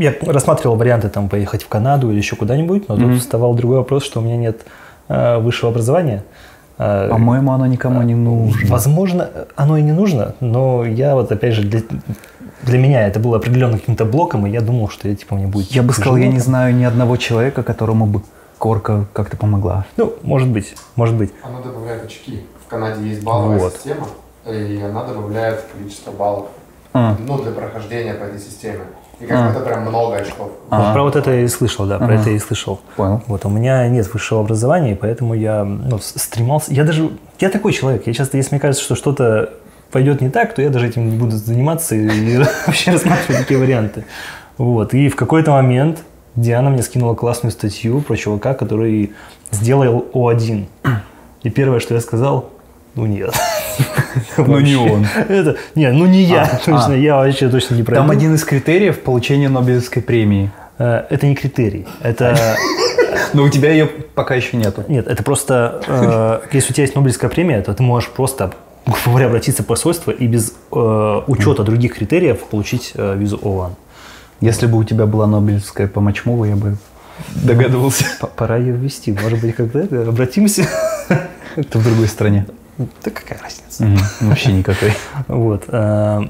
[0.02, 3.12] я рассматривал варианты там поехать в Канаду или еще куда-нибудь, но Мгм.
[3.14, 4.62] тут вставал другой вопрос, что у меня нет
[5.08, 6.24] а, высшего образования.
[6.78, 8.70] А, По-моему, оно никому не нужно.
[8.72, 11.82] Возможно, оно и не нужно, но я вот опять же для,
[12.64, 15.68] для меня это было определенным каким-то блоком, и я думал, что я типа мне будет.
[15.72, 18.22] Я бы сказал, я не знаю ни одного человека, которому бы
[18.58, 19.86] корка как-то помогла.
[19.98, 21.32] Ну, может быть, может быть.
[21.44, 22.42] Она добавляет очки.
[22.66, 23.74] В Канаде есть балловая Вот.
[23.74, 24.08] система,
[24.48, 26.48] и она добавляет количество баллов.
[26.94, 28.80] А, Ну, для прохождения по этой системе.
[29.22, 29.48] И А.
[29.48, 30.48] как это прям много очков.
[30.48, 30.94] Вот Ага.
[30.94, 32.16] про вот это я и слышал, да, про Ага.
[32.16, 32.80] это я и слышал.
[32.96, 33.22] понял.
[33.28, 36.74] Вот, у меня нет высшего образования, и поэтому я ну, стремался.
[36.74, 37.10] Я даже.
[37.40, 38.08] Я такой человек.
[38.08, 39.52] Я часто, если мне кажется, что что-то
[39.92, 43.60] пойдет не так, то я даже этим не буду заниматься и, и вообще рассматривать такие
[43.60, 44.06] варианты.
[44.58, 44.94] Вот.
[44.94, 46.00] И в какой-то момент
[46.36, 49.14] Диана мне скинула классную статью про чувака, который
[49.52, 50.66] сделал О1.
[51.44, 52.50] И первое, что я сказал,
[52.96, 53.34] ну нет.
[54.38, 55.08] Ну, не он.
[55.30, 56.96] Это, не, ну не я, А, точно, а.
[56.96, 58.02] я вообще точно не пройду.
[58.02, 60.52] Там один из критериев получения Нобелевской премии.
[60.78, 61.88] Э, Это не критерий.
[62.02, 62.58] Это
[63.34, 64.84] Но у тебя ее пока еще нету.
[64.90, 68.52] Нет, это просто, э, если у тебя есть Нобелевская премия, то ты можешь просто,
[68.86, 73.76] грубо говоря, обратиться в посольство и без э, учета других критериев получить э, визу ООН.
[74.42, 76.76] Если бы у тебя была Нобелевская по Мачмову, я бы
[77.36, 78.04] догадывался.
[78.20, 79.14] П- Пора ее ввести.
[79.14, 80.66] Может быть, когда-то обратимся.
[81.56, 82.46] Это в другой стране.
[82.78, 83.84] Да какая разница?
[83.86, 84.94] Мгм, Вообще никакой.
[85.28, 85.64] Вот.
[85.68, 86.22] э,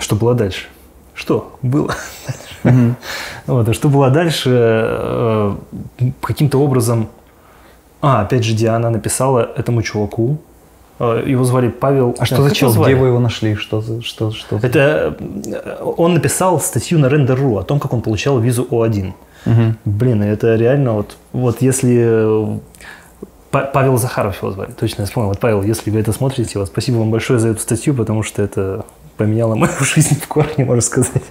[0.00, 0.66] Что было дальше?
[1.14, 1.94] Что было?
[2.64, 2.96] Мгм.
[3.46, 4.50] Вот, а что было дальше?
[4.54, 5.56] э,
[6.22, 7.08] Каким-то образом...
[8.00, 10.38] А, опять же, Диана написала этому чуваку.
[11.00, 12.14] э, Его звали Павел...
[12.18, 12.72] А что за чел?
[12.72, 13.54] Где вы его нашли?
[13.56, 14.02] Что за...
[14.02, 15.16] Что, что Это
[15.96, 19.12] он написал статью на Render.ru о том, как он получал визу О1.
[19.46, 19.76] Мгм.
[19.84, 22.60] Блин, это реально вот, вот если
[23.50, 25.30] Павел Захаров его звали, точно я вспомнил.
[25.30, 28.42] Вот Павел, если вы это смотрите, вот спасибо вам большое за эту статью, потому что
[28.42, 28.84] это
[29.16, 31.22] поменяло мою жизнь в корне, можно сказать.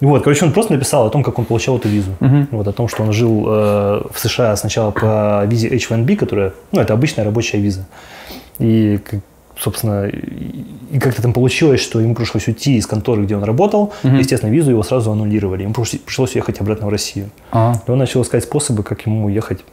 [0.00, 2.12] Вот, короче, он просто написал о том, как он получал эту визу.
[2.20, 2.48] Мгм.
[2.52, 6.80] Вот, о том, что он жил э, в США сначала по визе H1B, которая, ну,
[6.80, 7.86] это обычная рабочая виза.
[8.58, 9.00] И,
[9.58, 13.92] собственно, и, как-то там получилось, что ему пришлось уйти из конторы, где он работал.
[14.02, 14.18] Мгм.
[14.18, 15.62] Естественно, визу его сразу аннулировали.
[15.62, 17.30] Ему пришлось, ехать обратно в Россию.
[17.50, 19.64] А, И он начал искать способы, как ему уехать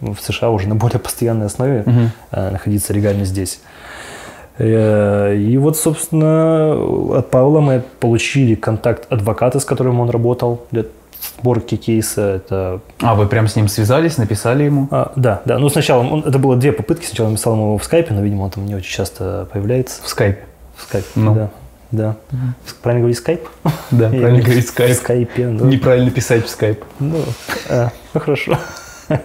[0.00, 1.84] в США уже на более постоянной основе,
[2.30, 3.60] э, находиться легально здесь.
[4.58, 6.74] Э, И вот, собственно,
[7.18, 10.84] от Павла мы получили контакт адвоката, с которым он работал для
[11.40, 12.22] сборки кейса.
[12.36, 14.88] Это, а вы прям с ним связались, написали ему?
[14.90, 15.58] а, да, да.
[15.58, 17.06] Ну, сначала он- это было две попытки.
[17.06, 20.02] Сначала написал ему в скайпе, но, видимо, он там не очень часто появляется.
[20.02, 20.44] В скайпе.
[20.76, 21.34] В скайпе, Ну.
[21.34, 21.50] да.
[21.90, 22.16] Да.
[22.82, 23.48] Правильно говорить скайп?
[23.90, 24.94] Да, правильно говорить В скайп.
[24.96, 25.64] скайпе, да.
[25.66, 26.84] Неправильно писать в скайп.
[27.00, 27.16] Ну,
[27.70, 28.58] а, ну хорошо.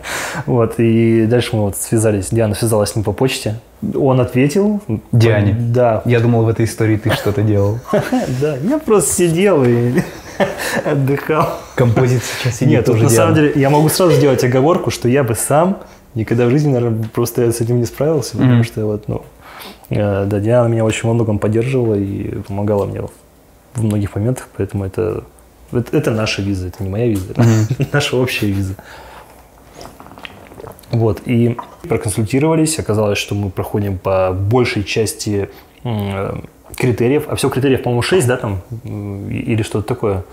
[0.45, 3.59] Вот, и дальше мы вот связались, Диана связалась с ним по почте.
[3.95, 4.81] Он ответил.
[5.11, 5.55] Диане?
[5.59, 7.79] Да, Я думал, в этой истории ты что-то делал.
[8.41, 10.01] да, я просто сидел и
[10.85, 11.59] отдыхал.
[11.75, 15.23] Композит сейчас сидит Нет, тоже на самом деле я могу сразу сделать оговорку, что я
[15.23, 15.79] бы сам
[16.15, 19.23] никогда в жизни, наверное, просто с этим не справился, потому что вот, ну,
[19.89, 23.01] э, да, Диана меня очень во многом поддерживала и помогала мне
[23.73, 25.23] в многих моментах, поэтому это,
[25.71, 27.45] это, это наша виза, это не моя виза, это
[27.91, 28.75] наша общая виза.
[30.93, 31.57] Вот, и
[31.89, 35.49] проконсультировались, оказалось, что мы проходим по большей части
[35.83, 36.43] м,
[36.77, 40.23] критериев, а всего критериев, по-моему, 6, да, там, или что-то такое.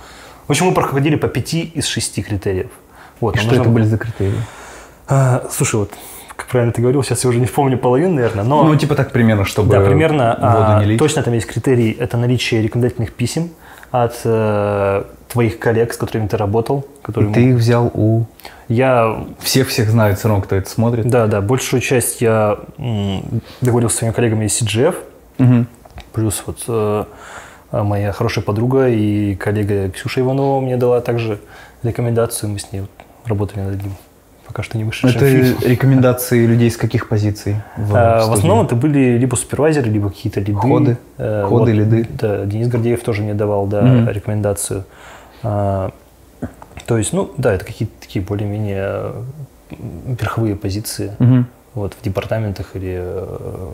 [0.47, 2.69] В общем, мы проходили по 5 из 6 критериев.
[3.21, 4.35] Вот, что это было- были за критерии?
[5.09, 5.93] А, слушай, вот
[6.37, 9.13] как правильно ты говорил, сейчас я уже не вспомню половину, наверное, но Ну, типа так
[9.13, 13.51] примерно, чтобы да, примерно а, точно там есть критерий, это наличие рекомендательных писем
[13.91, 18.25] от э, твоих коллег, с которыми ты работал, которые И ты их взял у...
[18.69, 21.07] я Всех-всех знают все равно, кто это смотрит.
[21.09, 23.23] да, да, большую часть я м,
[23.61, 24.95] договорился с своими коллегами из CGF,
[25.39, 25.67] Мгм.
[26.13, 27.05] плюс вот э,
[27.73, 31.41] моя хорошая подруга и коллега Ксюша Иванова мне дала также
[31.83, 32.91] рекомендацию, мы с ней вот
[33.27, 33.95] работали над одним
[34.51, 35.27] пока что не вышедшим Это
[35.65, 37.63] рекомендации людей с каких позиций?
[37.77, 40.55] В, А, В основном это были либо супервайзеры, либо какие-то лиды.
[40.59, 40.99] Ходы.
[41.19, 42.09] Э, Ходы, лиды.
[42.19, 44.09] Да, Денис Гордеев тоже мне давал да, Мгм.
[44.09, 44.85] рекомендацию.
[45.45, 45.93] А,
[46.85, 49.13] то есть, ну да, это какие-то такие более-менее
[50.19, 51.47] верховые позиции Мгм.
[51.75, 53.69] вот, в департаментах или э,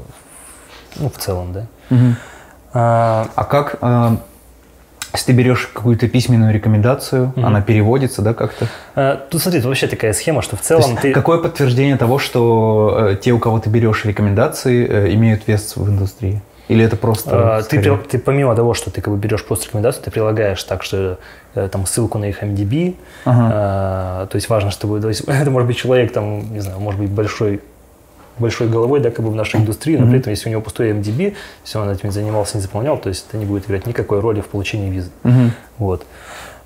[0.96, 1.66] ну, в целом, да.
[1.88, 2.16] Мгм.
[2.74, 4.18] А, А как, а,
[5.16, 7.46] если ты берешь какую-то письменную рекомендацию, Мгм.
[7.46, 8.68] она переводится, да, как-то?
[8.94, 11.12] а, тут, смотри, тут вообще такая схема, что в То целом есть ты...
[11.12, 15.88] Какое подтверждение того, что э, те, у кого ты берешь рекомендации, э, имеют вес в
[15.88, 16.40] индустрии?
[16.68, 17.58] Или это просто...
[17.58, 21.18] А, Ты, ты помимо того, что ты как бы берешь просто рекомендацию, ты прилагаешь также
[21.54, 22.96] э, там ссылку на их MDB.
[23.24, 23.50] Ага.
[23.54, 27.00] А, то есть важно, чтобы то есть, это может быть человек там, не знаю, может
[27.00, 27.60] быть большой
[28.38, 30.90] большой головой, да, как бы в нашей индустрии, но при этом, если у него пустой
[30.90, 34.40] MDB, если он этим занимался, не заполнял, то есть это не будет играть никакой роли
[34.40, 35.10] в получении визы.
[35.78, 36.06] Вот.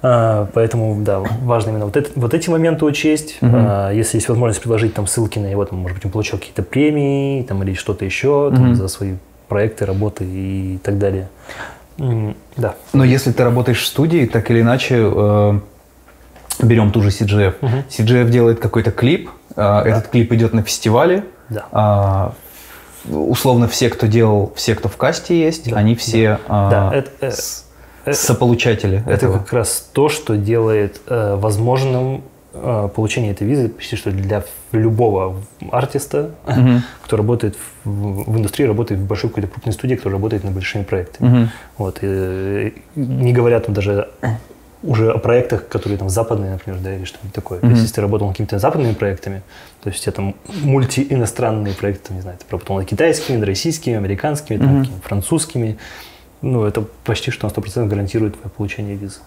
[0.03, 3.37] А, поэтому, да, важно именно вот, это- вот эти моменты учесть.
[3.43, 3.55] Мгм.
[3.55, 6.63] А, если есть возможность предложить там ссылки на его, там, может быть, он получил какие-то
[6.63, 8.75] премии там, или что-то еще там, Мгм.
[8.77, 9.15] за свои
[9.49, 11.29] проекты, работы и так далее.
[12.57, 12.77] Да.
[12.95, 15.59] Но если ты работаешь в студии, так или иначе, э,
[16.63, 17.57] берем ту же CGF.
[17.61, 17.83] Мгм.
[17.91, 21.67] CGF делает какой-то клип, э, этот клип идет на фестивале, Да.
[21.73, 22.33] а,
[23.09, 27.11] условно все, кто делал, все, кто в касте есть, Да, они все а, Да, это,
[27.21, 27.67] э, с-
[28.05, 29.39] э, сополучатели Это этого.
[29.39, 35.37] как раз то, что делает э, возможным э, получение этой визы почти что для любого
[35.71, 36.83] артиста, Мгм.
[37.05, 40.83] кто работает в, в индустрии, работает в большой какой-то крупной студии, кто работает над большими
[40.83, 41.29] проектами.
[41.29, 41.51] Мгм.
[41.79, 44.09] Вот, и, не говоря там даже
[44.83, 47.61] уже о проектах, которые там западные, например, да, или что-нибудь такое.
[47.61, 47.75] То Мгм.
[47.75, 49.43] есть, если ты работал над какими-то западными проектами,
[49.83, 53.47] то есть у тебя там мультииностранные проекты, там, не знаю, ты работал над китайскими, над
[53.47, 54.81] российскими, американскими, там, Мгм.
[54.85, 55.79] какими-то французскими,
[56.43, 59.21] ну, это почти что на 100% гарантирует твое получение визы.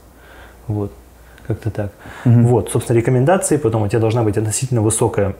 [0.67, 0.91] Вот,
[1.45, 1.91] как-то так.
[2.25, 2.47] Мгм.
[2.47, 5.35] Вот, собственно, рекомендации, потом у тебя должна быть относительно высокая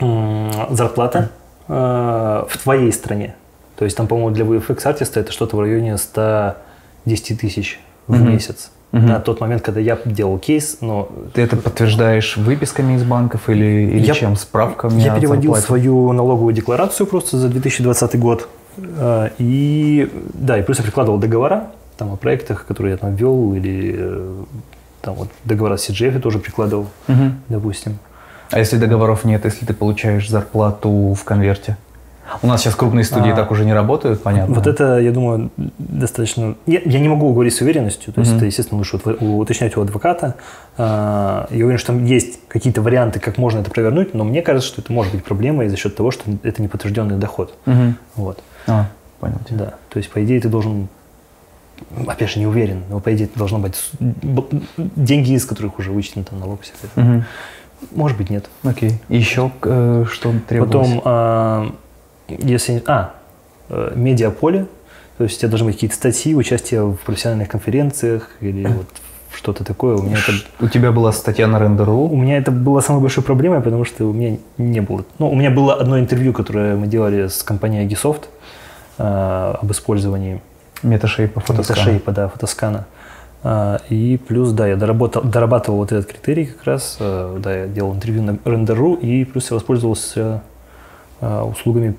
[0.00, 1.30] зарплата
[1.68, 1.72] э,
[2.48, 3.34] в твоей стране.
[3.76, 8.30] То есть там, по-моему, для VFX артиста это что-то в районе 110 тысяч в Мгм.
[8.30, 8.70] месяц.
[8.92, 9.06] Мгм.
[9.06, 13.64] На тот момент, когда я делал кейс, но Ты это подтверждаешь выписками из банков или,
[13.90, 14.36] или Я- чем?
[14.36, 15.66] Справками я переводил зарплате?
[15.66, 18.48] свою налоговую декларацию просто за 2020 год.
[18.76, 23.54] Э, И да, и плюс я прикладывал договора там о проектах, которые я там вел,
[23.54, 24.34] или э,
[25.00, 27.40] там вот договора с CGF я тоже прикладывал, Мгм.
[27.48, 27.98] допустим.
[28.50, 31.76] А если договоров нет, если ты получаешь зарплату в конверте?
[32.40, 33.36] У нас сейчас крупные студии А.
[33.36, 34.54] так уже не работают, понятно.
[34.54, 36.54] Вот это, я думаю, достаточно...
[36.66, 38.38] Я, я не могу говорить с уверенностью, то есть Мгм.
[38.38, 40.36] это, естественно, лучше уточнять у адвоката.
[40.78, 44.68] А, Я уверен, что там есть какие-то варианты, как можно это провернуть, но мне кажется,
[44.68, 47.54] что это может быть проблемой за счет того, что это неподтвержденный доход.
[47.66, 47.96] Мгм.
[48.16, 48.42] Вот.
[48.66, 48.86] А,
[49.20, 49.38] понял.
[49.50, 49.74] Да.
[49.90, 50.88] То есть, по идее, ты должен...
[52.06, 53.76] Опять же, не уверен, но, по идее, это должно быть
[54.78, 56.60] деньги, из которых уже вычтен там налог.
[56.62, 56.88] всякое.
[57.04, 57.24] Мгм.
[57.90, 58.48] Может быть, нет.
[58.62, 58.92] Окей.
[59.08, 60.88] Еще э, что требовалось?
[60.88, 61.72] Потом, а,
[62.28, 62.82] если...
[62.86, 63.14] А,
[63.68, 64.66] э, медиаполе,
[65.18, 68.86] то есть у тебя должны быть какие-то статьи, участие в профессиональных конференциях или вот
[69.34, 69.96] что-то такое.
[69.96, 70.32] У меня это,
[70.64, 72.14] У тебя была статья на у Render.ru.
[72.16, 75.04] меня это было самой большой проблемой, потому что у меня не было...
[75.18, 78.24] Ну, у меня было одно интервью, которое мы делали с компанией Agisoft
[78.98, 80.40] а, об использовании
[80.82, 81.76] Меташейпа, фотоскана.
[81.78, 82.86] фотошейпа, да, фотоскана.
[83.42, 86.96] А, И плюс, да, я доработал, дорабатывал вот этот критерий как раз.
[87.00, 90.42] а, Да, я делал интервью на Render.ru, и плюс я воспользовался
[91.20, 91.94] а, услугами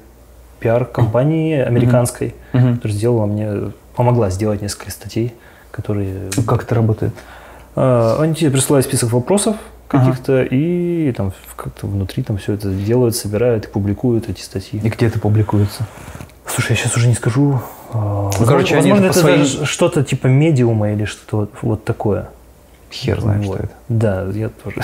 [0.63, 2.75] пиар-компании американской, Мгм.
[2.75, 5.33] которая сделала мне, помогла сделать несколько статей,
[5.71, 6.29] которые...
[6.37, 7.13] Ну, Как это работает?
[7.75, 9.55] А, Они тебе присылают список вопросов
[9.89, 10.05] Ага.
[10.05, 14.79] каких-то, и там как-то внутри там все это делают, собирают и публикуют эти статьи.
[14.83, 15.85] И где это публикуется?
[16.47, 17.59] Слушай, я сейчас уже не скажу.
[17.91, 22.29] А, возможно- короче, они возможно, это своим- даже что-то типа медиума или что-то вот, такое.
[22.91, 23.55] Хер знает, Вот.
[23.55, 23.73] что это.
[23.89, 24.81] Да, я тоже.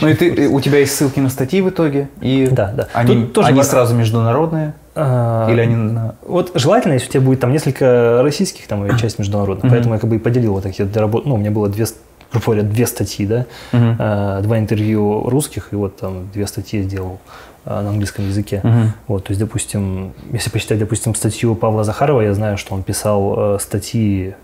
[0.00, 2.88] Ну и ты, у тебя есть ссылки на статьи в итоге, и Да, да.
[2.92, 5.98] они, Тут тоже они сразу международные, или они.
[6.26, 9.64] Вот желательно, если у тебя будет там несколько российских, там и часть международных.
[9.64, 9.72] Мгм.
[9.72, 11.26] Поэтому я как бы и поделил вот такие доработ...
[11.26, 11.86] Ну, у меня было две,
[12.32, 13.46] грубо говоря, две статьи, да.
[13.72, 17.20] А, два интервью русских, и вот там две статьи сделал
[17.64, 18.60] а, на английском языке.
[18.64, 18.92] Мгм.
[19.06, 23.54] Вот, то есть, допустим, если посчитать, допустим, статью Павла Захарова, я знаю, что он писал
[23.56, 24.34] э, статьи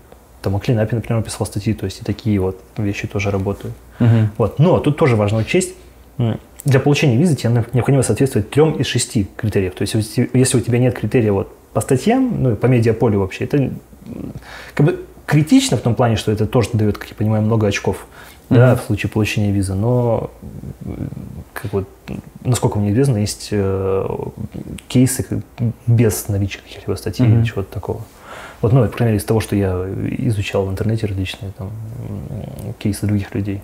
[0.41, 3.75] там о клинапе, например, писал статьи, то есть и такие вот вещи тоже работают.
[3.99, 4.29] Мгм.
[4.37, 4.59] Вот.
[4.59, 5.75] Но тут тоже важно учесть,
[6.67, 9.73] для получения визы тебе необходимо соответствовать трем из шести критериев.
[9.73, 9.93] То есть
[10.33, 13.71] если- у тебя нет критерия вот по статьям, ну и по медиаполю вообще, это
[14.73, 18.05] как бы критично в том плане, что это тоже дает, как я понимаю, много очков
[18.49, 20.29] да, в случае получения визы, но
[21.53, 21.87] как вот,
[22.45, 24.07] насколько мне известно, есть э,
[24.87, 25.43] кейсы
[25.85, 27.39] без наличия каких-либо статей Мгм.
[27.39, 28.01] или чего-то такого.
[28.61, 29.85] Вот, ну, по крайней мере, из того, что я
[30.27, 31.69] изучал в интернете различные там
[32.79, 33.61] кейсы других людей.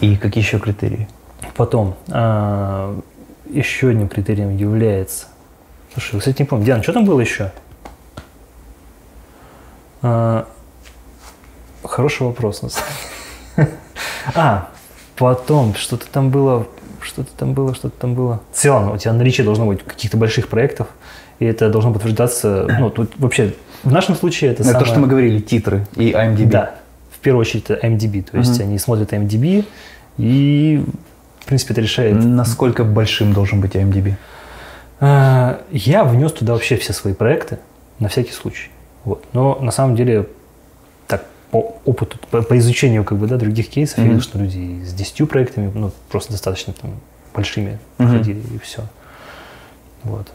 [0.00, 1.08] И какие еще критерии?
[1.54, 2.98] Потом, а,
[3.48, 5.26] еще одним критерием является...
[5.92, 6.64] Слушай, я, кстати, не помню.
[6.66, 7.52] Диана, что там было еще?
[10.02, 10.46] А,
[11.84, 12.62] хороший вопрос.
[12.62, 12.88] на самом
[13.56, 13.68] деле.
[14.34, 14.68] А,
[15.16, 16.66] потом, что-то там было,
[17.00, 18.40] что-то там было, что-то там было.
[18.52, 20.88] В целом, у тебя наличие должно быть каких-то больших проектов,
[21.38, 23.54] и это должно подтверждаться, ну, тут вообще,
[23.84, 26.46] в нашем случае это Это то, самое- что мы говорили, титры и IMDb.
[26.46, 26.74] да,
[27.12, 28.68] в первую очередь это MDB, то есть Мгм.
[28.68, 29.64] они смотрят MDB
[30.18, 30.84] и,
[31.46, 32.24] в принципе, это решает.
[32.24, 34.14] Насколько большим должен быть IMDb?
[34.98, 37.60] А, Я внес туда вообще все свои проекты
[38.00, 38.68] на всякий случай.
[39.04, 39.24] Вот.
[39.32, 40.26] Но на самом деле,
[41.06, 44.10] так, по опыту, по, по изучению как бы, да, других кейсов, я Мгм.
[44.14, 46.94] видел, что люди с 10 проектами, ну, просто достаточно там,
[47.32, 48.18] большими Мгм.
[48.18, 48.82] ходили, и все.
[50.02, 50.26] Вот.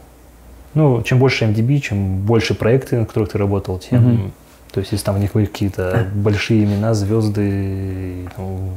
[0.75, 4.01] Ну, чем больше MDB, чем больше проекты, на которых ты работал, тем...
[4.13, 4.31] Мгм.
[4.71, 8.71] То есть, если там у них были какие-то большие имена, звезды, там,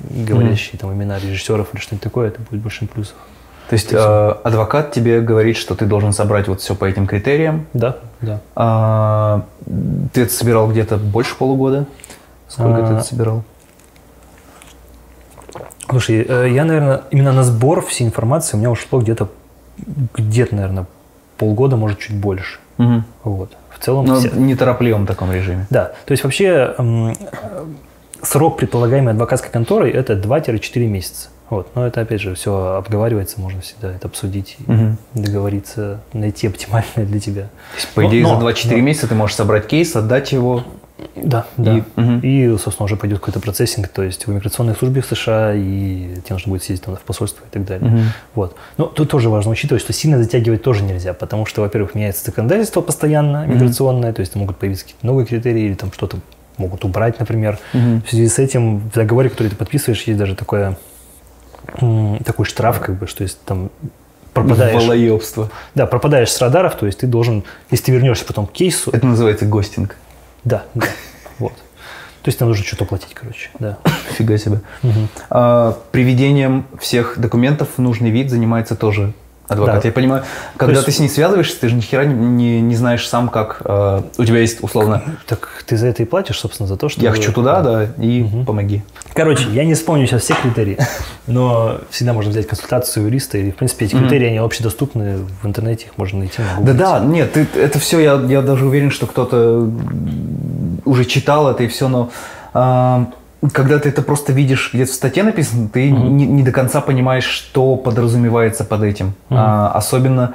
[0.00, 3.16] говорящие там имена режиссеров или что-нибудь такое, это будет большим плюсом.
[3.68, 3.96] То есть э,
[4.44, 7.66] адвокат тебе говорит, что ты должен собрать вот все по этим критериям.
[7.74, 8.40] Да, да.
[8.56, 9.44] А,
[10.14, 11.84] ты это собирал где-то больше полугода?
[12.48, 13.42] Сколько ты А, это собирал?
[15.90, 19.28] Слушай, э, я, наверное, именно на сбор всей информации у меня ушло где-то,
[20.16, 20.86] где-то, наверное,
[21.36, 22.58] полгода, может, чуть больше.
[22.78, 23.04] Мгм.
[23.24, 23.52] Вот.
[23.70, 25.66] В целом, Ну, вся- в неторопливом таком режиме.
[25.70, 25.92] да.
[26.04, 26.74] То есть вообще
[28.22, 31.28] срок предполагаемой адвокатской конторы это 2-4 месяца.
[31.50, 31.68] Вот.
[31.74, 34.98] Но это, опять же, все обговаривается, можно всегда это обсудить Мгм.
[35.14, 37.42] договориться, найти оптимальное для тебя.
[37.44, 40.32] То есть, по Но- идее, но- за 2-4 но- месяца ты можешь собрать кейс, отдать
[40.32, 40.64] его.
[41.14, 41.78] Да, да.
[41.78, 42.18] И- мгм.
[42.20, 46.30] И, собственно, уже пойдет какой-то процессинг, то есть в иммиграционной службе в США, и тебе
[46.34, 47.88] нужно будет съездить там в посольство и так далее.
[47.88, 48.02] Мгм.
[48.34, 48.56] Вот.
[48.78, 52.80] Но тут тоже важно учитывать, что сильно затягивать тоже нельзя, потому что, во-первых, меняется законодательство
[52.80, 56.18] постоянно, миграционное, то есть могут появиться какие-то новые критерии или там что-то
[56.58, 57.58] могут убрать, например.
[57.72, 58.02] Мгм.
[58.02, 60.76] В связи с этим в договоре, который ты подписываешь, есть даже такое,
[62.24, 63.70] такой штраф, как бы, что если там
[64.32, 65.48] пропадаешь, Волоебство.
[65.74, 69.06] да, пропадаешь с радаров, то есть ты должен, если ты вернешься потом к кейсу, Это
[69.06, 69.96] называется гостинг.
[70.44, 70.86] да, да,
[71.38, 71.54] вот.
[72.22, 73.78] То есть там нужно что-то платить, короче, да.
[74.16, 74.60] Фига себе.
[74.82, 75.08] Мгм.
[75.30, 79.12] А, приведением всех документов в нужный вид занимается тоже
[79.48, 79.82] адвокат.
[79.82, 79.88] Да.
[79.88, 80.24] Я понимаю,
[80.56, 83.28] когда есть- ты с ней связываешься, ты же ни хера не, не, не знаешь сам,
[83.28, 83.62] как...
[83.64, 87.00] а, у тебя есть, условно, Так ты за это и платишь, собственно, за то, что...
[87.00, 88.44] я хочу туда, да, и Мгм.
[88.44, 88.82] помоги.
[89.14, 90.78] Короче, я не вспомню сейчас все критерии,
[91.26, 95.86] но всегда можно взять консультацию юриста, и, в принципе, эти критерии, они общедоступны в интернете,
[95.86, 96.40] их можно найти.
[96.42, 96.74] на Google.
[96.74, 99.68] Да-да, нет, ты- это все, я, я даже уверен, что кто-то
[100.84, 102.10] уже читал это и все, но
[102.54, 103.06] а,
[103.52, 107.24] когда ты это просто видишь где-то в статье написано, ты не, не до конца понимаешь,
[107.24, 109.14] что подразумевается под этим.
[109.30, 110.34] А, особенно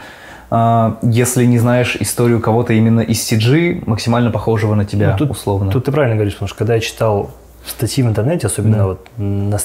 [0.49, 5.31] а, если не знаешь историю кого-то именно из CG, максимально похожего на тебя, Ну, тут,
[5.31, 5.71] условно.
[5.71, 7.31] Тут ты правильно говоришь, потому что когда я читал
[7.65, 9.57] статьи в интернете, особенно вот на,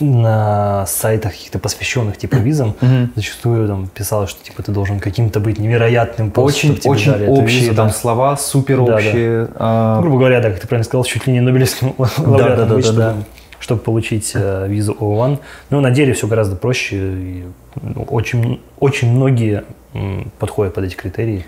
[0.00, 3.12] на сайтах каких-то посвященных типа визам, Мгм.
[3.14, 7.74] зачастую там писалось, что типа ты должен каким-то быть невероятным, просто, Очень, очень общие визу,
[7.74, 7.92] там да.
[7.94, 8.94] слова, супер Да, да.
[8.96, 9.48] общие.
[9.54, 12.74] а, грубо говоря, да, как ты правильно сказал, чуть ли не Нобелевским да, лауреатом да,
[12.74, 13.14] да, чтобы, да.
[13.60, 15.38] чтобы получить э, визу O1.
[15.70, 16.96] Но на деле все гораздо проще.
[16.96, 17.44] И,
[17.80, 19.64] ну, очень, очень многие
[19.94, 21.46] м, подходят под эти критерии.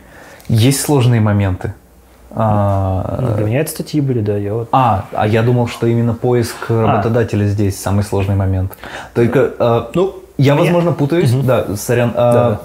[0.49, 1.75] Есть сложные моменты.
[2.39, 4.69] А, Ну, для меня это статьи были, да, я вот...
[4.71, 8.73] А, а я думал, что именно поиск работодателя здесь самый сложный момент.
[9.15, 12.13] Только, э, ну, я, меня- возможно, путаюсь, да, сорян.
[12.15, 12.57] э,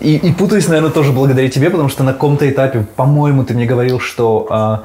[0.00, 3.66] и, и путаюсь, наверное, тоже благодаря тебе, потому что на каком-то этапе, по-моему, ты мне
[3.66, 4.82] говорил, что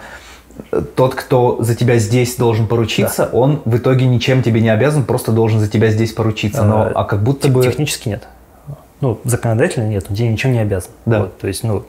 [0.71, 5.05] э, тот, кто за тебя здесь должен поручиться, он в итоге ничем тебе не обязан,
[5.05, 6.63] просто должен за тебя здесь поручиться.
[6.63, 7.63] Но, а как будто Тех- бы...
[7.63, 8.27] Технически нет.
[9.01, 10.91] Ну, законодательно нет, он тебе ничем не обязан.
[11.07, 11.21] Да.
[11.21, 11.83] Вот, то есть, ну,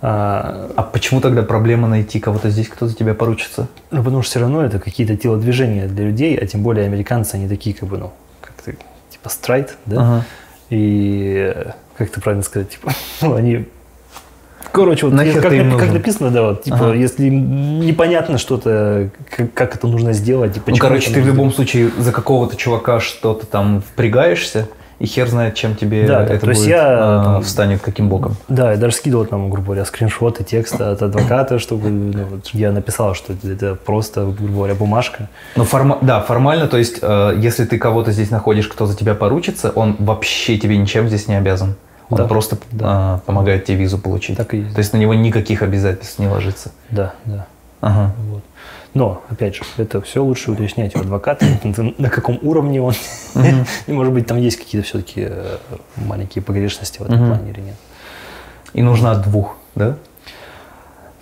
[0.00, 3.68] а, А почему тогда проблема найти кого-то здесь, кто за тебя поручится?
[3.90, 7.48] ну, потому что все равно это какие-то телодвижения для людей, а тем более американцы, они
[7.48, 8.72] такие, как бы, ну, как то
[9.10, 9.96] типа страйт, да?
[10.00, 10.24] Ага.
[10.70, 12.92] И, э, как это правильно сказать, типа,
[13.22, 13.66] ну, они...
[14.70, 15.92] Короче, вот Нахер как, как нужен?
[15.94, 16.94] написано, да, вот, типа, Ага.
[16.94, 21.90] если непонятно что-то, как, как это нужно сделать, и Ну, короче, ты в любом случае
[21.98, 24.68] за какого-то чувака что-то там впрягаешься,
[24.98, 28.08] и хер знает, чем тебе Да, это то есть будет, я, а, там, встанет, каким
[28.08, 28.36] боком.
[28.48, 32.72] Да, я даже скидывал там, грубо говоря, скриншоты текста от адвоката, чтобы ну, вот я
[32.72, 35.28] написал, что это просто, грубо говоря, бумажка.
[35.56, 39.14] Ну, форма- да, формально, то есть, э, если ты кого-то здесь находишь, кто за тебя
[39.14, 41.76] поручится, он вообще тебе ничем здесь не обязан.
[42.10, 43.20] Он Да, просто да.
[43.22, 44.36] э, помогает тебе визу получить.
[44.36, 44.74] Так и есть.
[44.74, 46.72] То есть на него никаких обязательств не ложится.
[46.90, 47.46] Да, да.
[47.80, 48.14] Ага.
[48.30, 48.42] Вот.
[48.94, 51.44] Но, опять же, это все лучше уточнять у адвоката,
[51.98, 52.94] на- каком уровне он.
[53.86, 55.28] И, может быть, там есть какие-то все-таки
[55.96, 57.76] маленькие погрешности в этом плане или нет.
[58.72, 59.96] И нужно от двух, да?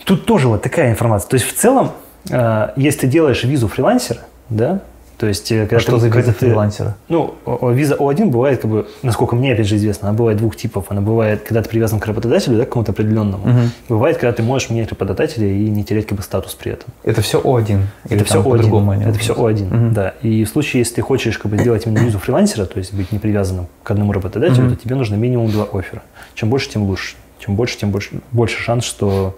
[0.04, 1.28] Тут тоже вот такая информация.
[1.28, 1.90] То есть, в целом,
[2.30, 4.80] э, если ты делаешь визу фрилансера, да,
[5.18, 6.96] то есть, э, когда А что ты- за когда виза фрилансера?
[7.08, 7.34] Ну,
[7.72, 10.86] виза О1 бывает, как бы, насколько мне, опять же, известно, она бывает двух типов.
[10.90, 13.46] Она бывает, когда ты привязан к работодателю, да, к кому-то определенному.
[13.46, 13.70] Мгм.
[13.88, 16.90] Бывает, когда ты можешь менять работодателя и не терять как бы статус при этом.
[17.02, 17.64] Это все О1?
[18.08, 18.94] Или это все там по-другому О1.
[18.94, 19.64] они Это все называются?
[19.64, 19.94] О1, Мгм.
[19.94, 20.14] да.
[20.22, 23.10] И в случае, если ты хочешь как бы, сделать именно визу фрилансера, то есть быть
[23.10, 24.76] не привязанным к одному работодателю, Мгм.
[24.76, 26.02] то тебе нужно минимум два оффера.
[26.34, 27.16] Чем больше, тем лучше.
[27.38, 29.34] Чем больше, тем больше, больше шанс, что,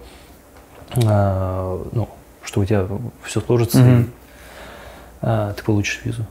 [1.05, 2.09] а, ну,
[2.43, 2.85] что у тебя
[3.23, 4.03] все сложится, и а,
[5.21, 6.25] ты получишь визу.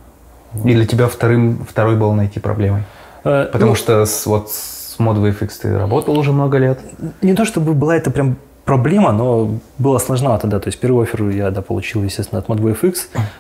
[0.65, 2.83] И для тебя вторым, второй был найти проблемой?
[3.25, 6.81] Э, Потому ну, что с, вот с ModWaveX ты работал уже много лет.
[7.23, 10.61] Не то чтобы была это прям проблема, но было сложновато, да.
[10.61, 12.97] То есть первый офер я да, получил, естественно, от ModWaveX,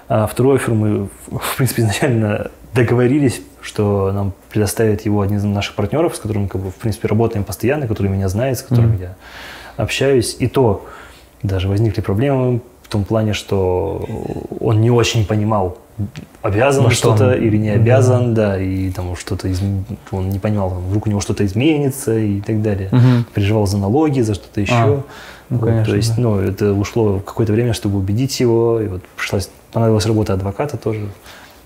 [0.08, 5.74] а второй офер мы, в принципе, изначально договорились, что нам предоставит его один из наших
[5.74, 9.00] партнеров, с которым, как бы, в принципе, работаем постоянно, который меня знает, с которым Мгм.
[9.00, 9.14] я
[9.76, 10.36] общаюсь.
[10.38, 10.86] И то
[11.42, 14.02] даже возникли проблемы в том плане, что
[14.60, 15.76] он не очень понимал,
[16.40, 17.74] обязан Во он что он- что-то или не Да.
[17.74, 22.40] обязан, да, и там что-то изм- он не понимал, вдруг у него что-то изменится и
[22.40, 23.26] так далее Мгм.
[23.34, 24.72] переживал за налоги, за что-то еще.
[24.74, 24.86] А,
[25.50, 26.22] ну, Вот, конечно, то есть, да.
[26.22, 31.08] ну, это ушло какое-то время, чтобы убедить его, и вот пришлось, понадобилась работа адвоката тоже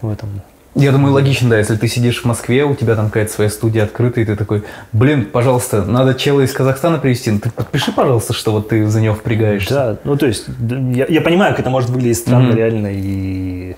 [0.01, 0.29] в этом.
[0.75, 3.85] Я думаю, логично, да, если ты сидишь в Москве, у тебя там какая-то своя студия
[3.85, 8.33] открыта, и ты такой, блин, пожалуйста, надо чела из Казахстана привезти, ну ты подпиши, пожалуйста,
[8.33, 9.75] что вот ты за него впрягаешься.
[9.75, 10.47] Да, ну, то есть,
[10.95, 12.57] я, я понимаю, как это может выглядеть странно, Мгм.
[12.57, 13.77] реально, и,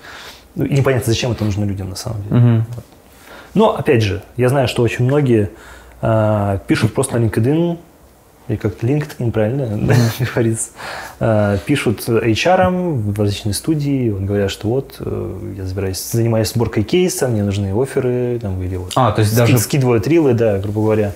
[0.55, 2.35] ну, и непонятно, зачем это нужно людям на самом деле.
[2.35, 2.65] Мгм.
[3.55, 5.49] Но, опять же, я знаю, что очень многие
[6.01, 7.77] а, пишут просто на LinkedIn,
[8.47, 9.95] или как-то LinkedIn, правильно да,
[10.33, 10.69] говорится,
[11.19, 16.83] а, пишут HR в различные студии, вот говорят, что вот, э, я забираюсь, занимаюсь сборкой
[16.83, 19.57] кейса, мне нужны оферы, там, или вот А, то есть ски- даже...
[19.57, 21.13] скидывают рилы, да, грубо говоря.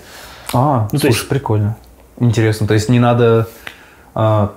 [0.53, 1.77] А, Ну, то слушай, есть- прикольно.
[2.19, 3.47] Интересно, то есть не надо
[4.15, 4.51] а,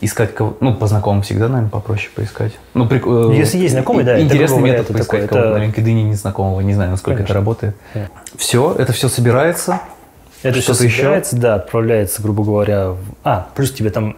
[0.00, 2.52] искать кого ну, по знакомым всегда, наверное, попроще поискать.
[2.74, 5.70] Ну, прик- э, Если есть знакомый, да, Интересный метод это поискать такое, кого-то это- на
[5.70, 7.32] LinkedIn незнакомого, не знаю, насколько Конечно.
[7.32, 7.76] это работает.
[7.94, 8.08] Да.
[8.36, 9.80] Все, это все собирается.
[10.48, 10.96] Это все Что-то еще?
[10.98, 12.90] собирается, да, отправляется, грубо говоря.
[12.90, 14.16] в- А, плюс тебе там,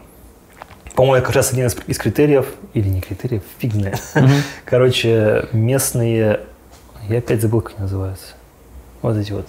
[0.95, 4.01] по-моему, как раз один из, из критериев, или не критериев, фиг знает.
[4.65, 6.41] Короче, местные,
[7.09, 8.35] я опять забыл, как они называются.
[9.03, 9.47] Вот эти вот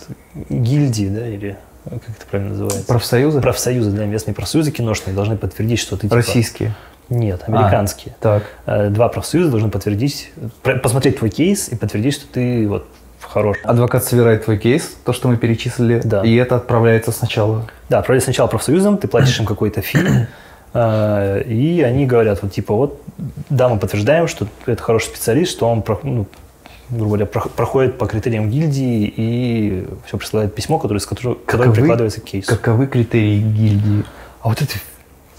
[0.49, 2.85] гильдии, да, или как это правильно называется?
[2.85, 3.41] Профсоюзы?
[3.41, 6.15] Профсоюзы, да, местные профсоюзы киношные должны подтвердить, что ты типа...
[6.17, 6.75] Российские.
[7.09, 8.15] Нет, американские.
[8.19, 8.43] Так.
[8.67, 12.87] Э, Два профсоюза должны подтвердить, про- посмотреть твой кейс и подтвердить, что ты вот
[13.31, 13.57] хорош.
[13.63, 16.23] Адвокат собирает твой кейс, то, что мы перечислили, Да.
[16.23, 17.67] и это отправляется сначала.
[17.89, 19.99] Да, отправляй сначала профсоюзом, ты платишь им какой-то фи,
[20.73, 23.01] э, и они говорят, вот типа, вот,
[23.49, 26.25] да, мы подтверждаем, что это хороший специалист, что он, ну,
[26.89, 31.71] грубо говоря, про- проходит по критериям гильдии и все присылает письмо, которое, с которого, которое
[31.71, 32.49] прикладывается к кейсу.
[32.49, 34.03] Каковы критерии гильдии?
[34.41, 34.73] А вот это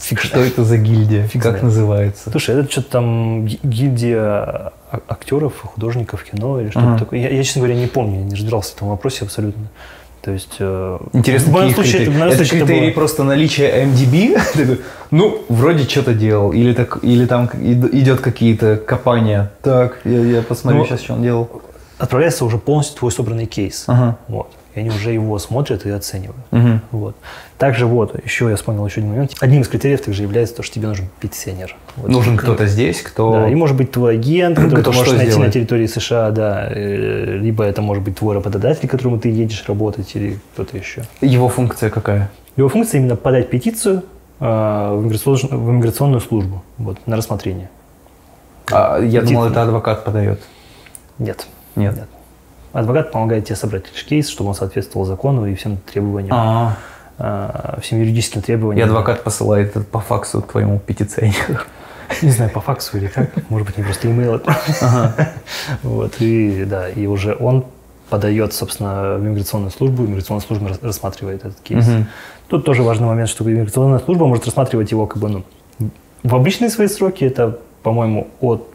[0.00, 1.26] фиг Что это за гильдия?
[1.26, 1.62] Фиг как знает.
[1.64, 2.30] называется?
[2.30, 4.72] Слушай, это что-то там ги- гильдия а-
[5.08, 6.98] актеров, художников кино или что-то Ага.
[6.98, 7.20] такое.
[7.20, 9.64] Я, я, честно говоря, не помню, я не разбирался в этом вопросе абсолютно.
[10.22, 10.56] То есть...
[10.58, 12.14] э, Интересно, в моем случае, это, критерии?
[12.14, 14.78] в моем это случае это критерии было- просто наличия MDB?
[15.10, 16.52] Ну, вроде что-то делал.
[16.52, 19.50] Или, так, или там идет какие-то копания.
[19.62, 21.62] Так, я, я посмотрю Ну, сейчас, что он делал.
[21.98, 23.84] отправляется уже полностью твой собранный кейс.
[23.88, 24.18] Ага.
[24.28, 24.50] Вот.
[24.74, 26.44] И они уже его смотрят и оценивают.
[26.52, 26.80] Мгм.
[26.92, 27.16] Вот.
[27.58, 29.32] Также вот, еще я вспомнил еще один момент.
[29.40, 31.74] Одним из критериев также является то, что тебе нужен пенсионер.
[31.96, 32.08] Вот.
[32.08, 33.32] Нужен кто-то здесь, кто...
[33.32, 35.52] Да, и может быть твой агент, который ты можешь найти на сделает?
[35.52, 40.14] территории США, да, э, либо это может быть твой работодатель, к которому ты едешь работать,
[40.14, 41.02] или кто-то еще.
[41.20, 42.30] Его функция какая?
[42.56, 44.04] Его функция именно подать петицию
[44.38, 47.68] э, в, иммиграцион- в иммиграционную службу вот, на рассмотрение.
[48.70, 50.40] А, я Ди- думал, это адвокат подает.
[51.18, 51.46] Нет.
[51.74, 51.96] Нет.
[51.96, 52.08] Нет.
[52.72, 56.76] Адвокат помогает тебе собрать лишь кейс, чтобы он соответствовал закону и всем требованиям, А,
[57.18, 58.88] э, всем юридическим и требованиям.
[58.88, 61.60] адвокат посылает по факсу твоему петиционеру.
[62.22, 63.30] Не знаю, по факсу или как.
[63.50, 65.26] Может быть, они просто имейл отправили.
[65.82, 67.64] Вот, и да, и уже он
[68.08, 71.86] подает, собственно, в иммиграционную службу, иммиграционная служба рас- рассматривает этот кейс.
[72.48, 75.44] Тут тоже важный момент, что иммиграционная служба может рассматривать его как бы, ну,
[76.24, 78.68] в обычные свои сроки, это, по-моему, от,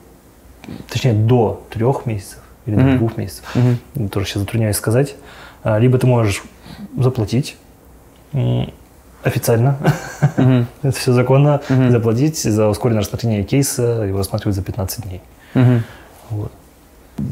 [0.89, 2.97] точнее, до трех месяцев, или на Мгм.
[2.99, 3.43] двух месяцев.
[3.55, 4.09] Мгм.
[4.09, 5.15] Тоже сейчас затрудняюсь сказать.
[5.63, 6.43] А, Либо ты можешь
[6.97, 7.57] заплатить
[9.23, 9.77] официально,
[10.37, 10.67] Мгм.
[10.83, 11.91] это все законно, Мгм.
[11.91, 15.21] заплатить за ускоренное рассмотрение кейса, его рассматривают за 15 дней.
[15.53, 15.83] Мгм.
[16.29, 16.51] Вот.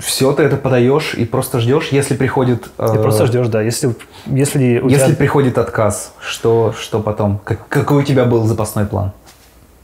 [0.02, 2.64] Все, ты это подаешь и просто ждешь, если приходит...
[2.78, 3.62] Ты э, просто ждешь, да.
[3.62, 3.94] Если,
[4.28, 5.16] если у Если тебя...
[5.18, 7.40] приходит отказ, что, что потом?
[7.44, 9.12] Как- какой у тебя был запасной план?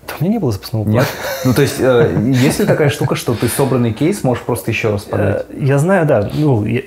[0.10, 0.98] Да у меня не было запасного плана.
[1.00, 1.08] Нет?
[1.46, 4.92] Ну, то есть, э, есть ли такая штука, что ты собранный кейс можешь просто еще
[4.92, 5.46] раз подать?
[5.50, 6.30] Э, Я знаю, да.
[6.34, 6.82] Ну, я-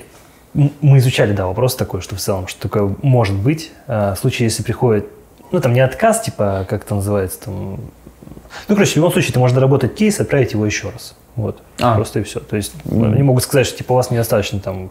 [0.55, 3.70] мы изучали, да, вопрос такой, что в целом, что такое может быть.
[3.87, 5.07] Э, В случае, если приходит,
[5.51, 7.79] ну, там не отказ, типа, как это называется, там...
[8.68, 11.14] Ну, короче, в любом случае, ты можешь доработать кейс и отправить его еще раз.
[11.37, 11.62] Вот.
[11.80, 11.95] А.
[11.95, 12.41] Просто и все.
[12.41, 14.91] То есть они могут сказать, что типа у вас недостаточно там,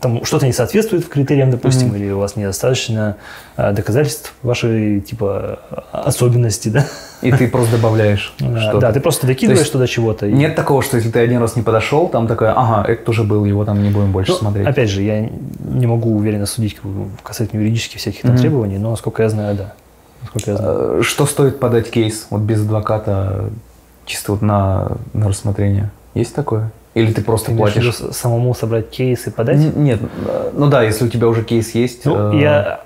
[0.00, 3.16] там что-то не соответствует критериям, допустим, или у вас недостаточно
[3.56, 5.58] э, доказательств вашей типа
[5.92, 6.86] особенности, да.
[7.20, 8.78] И ты просто добавляешь А, что-то.
[8.78, 10.26] Да, ты просто докидываешь туда чего-то.
[10.30, 13.44] Нет такого, что если ты один раз не подошел, там такое, ага, это уже был,
[13.44, 14.66] его там не будем больше Ну, смотреть.
[14.66, 16.78] Опять же, я не могу уверенно судить
[17.22, 19.74] касательно юридических всяких там требований, но насколько я знаю, да.
[20.22, 21.00] Насколько я знаю.
[21.00, 23.50] Э, Что стоит подать кейс вот без адвоката,
[24.10, 25.90] чисто вот на, на рассмотрение?
[26.14, 26.70] Есть такое?
[26.94, 27.94] Или ты просто Ты платишь?
[28.12, 29.56] самому собрать кейс и подать?
[29.58, 32.04] Н- Нет, э, ну да, если у тебя уже кейс есть.
[32.04, 32.80] Ну, э, я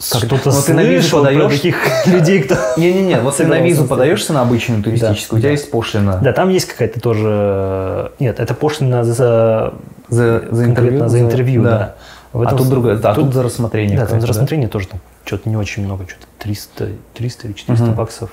[0.00, 1.52] что-то ну, ты на визу подаешь?
[1.52, 2.56] таких людей, кто...
[2.78, 5.52] Не-не-не, вот ты на визу подаешься на обычную туристическую, у тебя да.
[5.52, 8.12] есть пошлина Да, там есть какая-то тоже...
[8.18, 9.74] Нет, это пошлина за...
[10.08, 11.06] за, за интервью.
[11.08, 11.94] за интервью, да.
[12.32, 13.96] В А этом тут другое, да, тут, за рассмотрение.
[13.96, 17.84] Да, там за рассмотрение тоже там что-то не очень много, что-то 300, 300 или 400
[17.86, 17.94] Мгм.
[17.94, 18.30] баксов,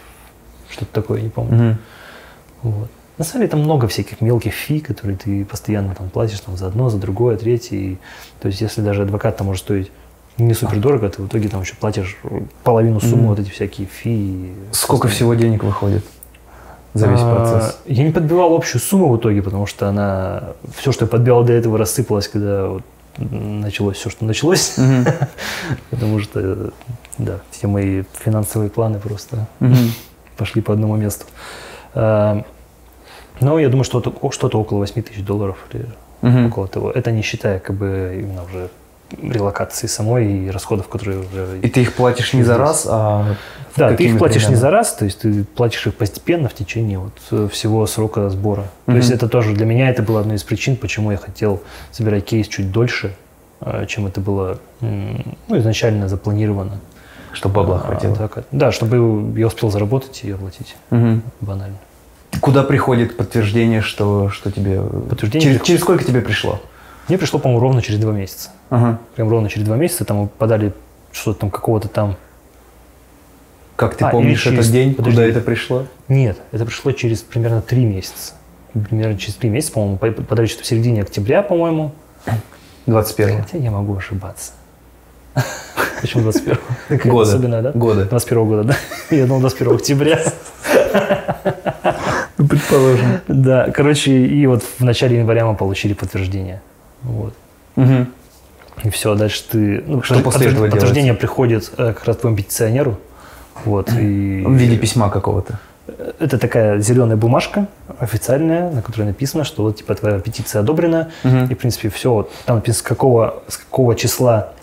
[0.70, 1.78] что-то такое, не помню.
[2.64, 2.90] Вот.
[3.18, 6.68] На самом деле там много всяких мелких фи, которые ты постоянно там платишь там, за
[6.68, 7.76] одно, за другое, третье.
[7.76, 7.98] И,
[8.40, 9.92] то есть если даже адвокат там может стоить
[10.38, 12.18] не супер дорого, ты в итоге там еще платишь
[12.64, 13.28] половину суммы, Мгм.
[13.28, 14.10] вот эти всякие фи.
[14.10, 15.16] и Сколько остальное.
[15.16, 16.04] всего денег выходит
[16.94, 17.80] за весь А, процесс?
[17.86, 20.44] Я не подбивал общую сумму в итоге, потому что она
[20.78, 22.84] все, что я подбивал до этого, рассыпалось, когда вот
[23.20, 24.78] началось все, что началось.
[24.78, 25.06] Мгм.
[25.92, 26.72] Потому что,
[27.18, 29.92] да, все мои финансовые планы просто Мгм.
[30.38, 31.26] пошли по одному месту.
[31.94, 32.44] А,
[33.40, 35.88] Но я думаю, что что-то около 8 тысяч долларов или
[36.22, 36.48] Мгм.
[36.48, 36.92] около того.
[36.92, 38.70] Это не считая как бы именно уже
[39.22, 41.60] релокации самой и расходов, которые уже...
[41.62, 43.36] И ты их платишь не за раз, а
[43.76, 44.62] да, ты их платишь не примерно?
[44.62, 48.64] за раз, то есть ты платишь их постепенно в течение вот э, всего срока сбора.
[48.86, 48.98] То Мгм.
[48.98, 51.62] есть это тоже для меня это была одной из причин, почему я хотел
[51.92, 53.16] собирать кейс чуть дольше,
[53.62, 56.80] э, чем это было ну, изначально запланировано.
[57.34, 58.16] Чтобы бабла А, хватило.
[58.16, 60.76] так, да, чтобы я успел заработать и оплатить.
[60.90, 61.22] Мгм.
[61.42, 61.78] Банально.
[62.40, 64.82] Куда приходит подтверждение, что, что тебе...
[64.82, 66.60] Подтверждение Через, через сколько тебе пришло?
[67.08, 68.50] Мне пришло, по-моему, ровно через два месяца.
[68.70, 69.00] Ага.
[69.16, 70.06] Прям ровно через два месяца.
[70.06, 70.74] Там подали
[71.12, 72.16] что-то там какого-то там...
[73.76, 75.18] Как ты А, помнишь через- этот день, подожди.
[75.18, 75.86] куда это пришло?
[76.08, 78.34] Нет, это пришло через примерно три месяца.
[78.74, 81.92] Примерно через три месяца, по-моему, по- подали что-то в середине октября, по-моему.
[82.86, 84.54] 21 Хотя я могу ошибаться.
[86.02, 86.58] Почему 21
[86.88, 87.30] Какая-то Года.
[87.30, 87.72] Особенная, да?
[87.74, 88.06] Года.
[88.06, 88.76] 21 года, да?
[89.16, 90.20] Я думал, 21 октября.
[92.38, 93.20] Ну, предположим.
[93.28, 96.60] Да, короче, и вот в начале января мы получили подтверждение.
[97.04, 97.36] Вот.
[97.76, 98.08] Мгм.
[98.84, 99.84] И все, дальше ты...
[99.86, 100.68] ну, Что после этого?
[100.68, 102.98] Подтверждение приходит э, как раз твоему петиционеру.
[103.64, 104.44] Вот, и...
[104.44, 105.60] В виде письма какого-то.
[106.20, 107.68] Это такая зеленая бумажка
[108.00, 111.12] официальная, на которой написано, что вот типа твоя петиция одобрена.
[111.24, 111.46] Мгм.
[111.46, 112.28] И, в принципе, все.
[112.46, 114.54] Там написано, с какого, с какого числа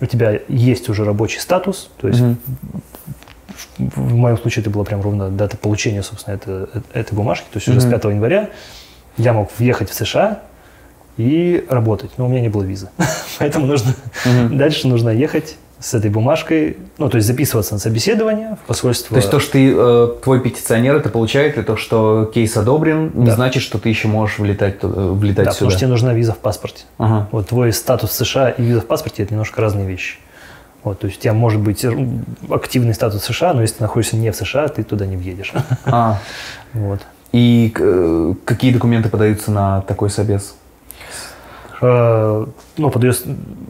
[0.00, 1.90] у тебя есть уже рабочий статус.
[2.00, 2.38] То есть Мгм.
[3.78, 7.46] в, в моем случае это была прям ровно дата получения, собственно, это, этой бумажки.
[7.52, 7.92] То есть уже с Мгм.
[7.92, 8.50] 5 января
[9.16, 10.42] я мог въехать в США
[11.16, 12.10] и работать.
[12.18, 12.90] Но у меня не было визы.
[13.38, 13.94] Поэтому нужно
[14.50, 19.10] дальше нужно ехать с этой бумажкой, ну, то есть записываться на собеседование в посольство.
[19.14, 23.10] То есть то, что ты, э, твой петиционер это получает, и то, что кейс одобрен,
[23.14, 23.34] не Да.
[23.34, 25.70] значит, что ты еще можешь влетать, э, влетать да, потому сюда.
[25.70, 26.84] что тебе нужна виза в паспорте.
[26.96, 27.28] Ага.
[27.30, 30.16] Вот твой статус в США и виза в паспорте– это немножко разные вещи.
[30.82, 31.84] Вот, то есть у тебя может быть
[32.48, 35.52] активный статус в США, но если ты находишься не в США, ты туда не въедешь.
[35.84, 36.18] А,
[36.72, 37.00] Вот.
[37.32, 40.54] и э, какие документы подаются на такой собес?
[41.80, 42.46] Э,
[42.76, 43.24] Ну, подается...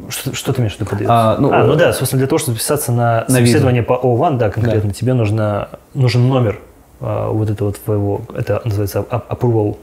[0.09, 1.13] Что, что ты имеешь в виду подается?
[1.15, 4.51] А, ну, э, да, собственно, для того, чтобы записаться на, На собеседование по O1, да,
[4.51, 6.61] конкретно, тебе нужно, нужен номер
[7.01, 9.77] а, вот этого твоего, это называется approval,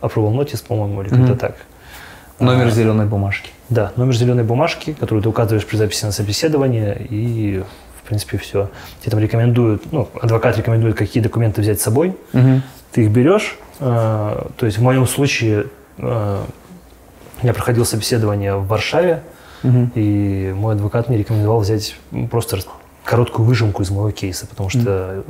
[0.00, 1.36] approval notice, по-моему, или как-то Мгм.
[1.36, 1.54] так.
[2.40, 3.50] Номер А, зеленой бумажки.
[3.68, 7.62] Да, номер зеленой бумажки, которую ты указываешь при записи на собеседование, и,
[8.02, 8.70] в принципе, все.
[9.00, 12.16] Тебе там рекомендуют, ну, адвокат рекомендует, какие документы взять с собой.
[12.32, 12.62] Мгм.
[12.92, 15.66] Ты их берешь, э, то есть в моем случае
[15.98, 16.38] э,
[17.42, 19.22] я проходил собеседование в Варшаве,
[19.62, 19.92] Мгм.
[19.94, 21.94] и мой адвокат мне рекомендовал взять
[22.30, 22.58] просто
[23.04, 25.24] короткую выжимку из моего кейса, потому что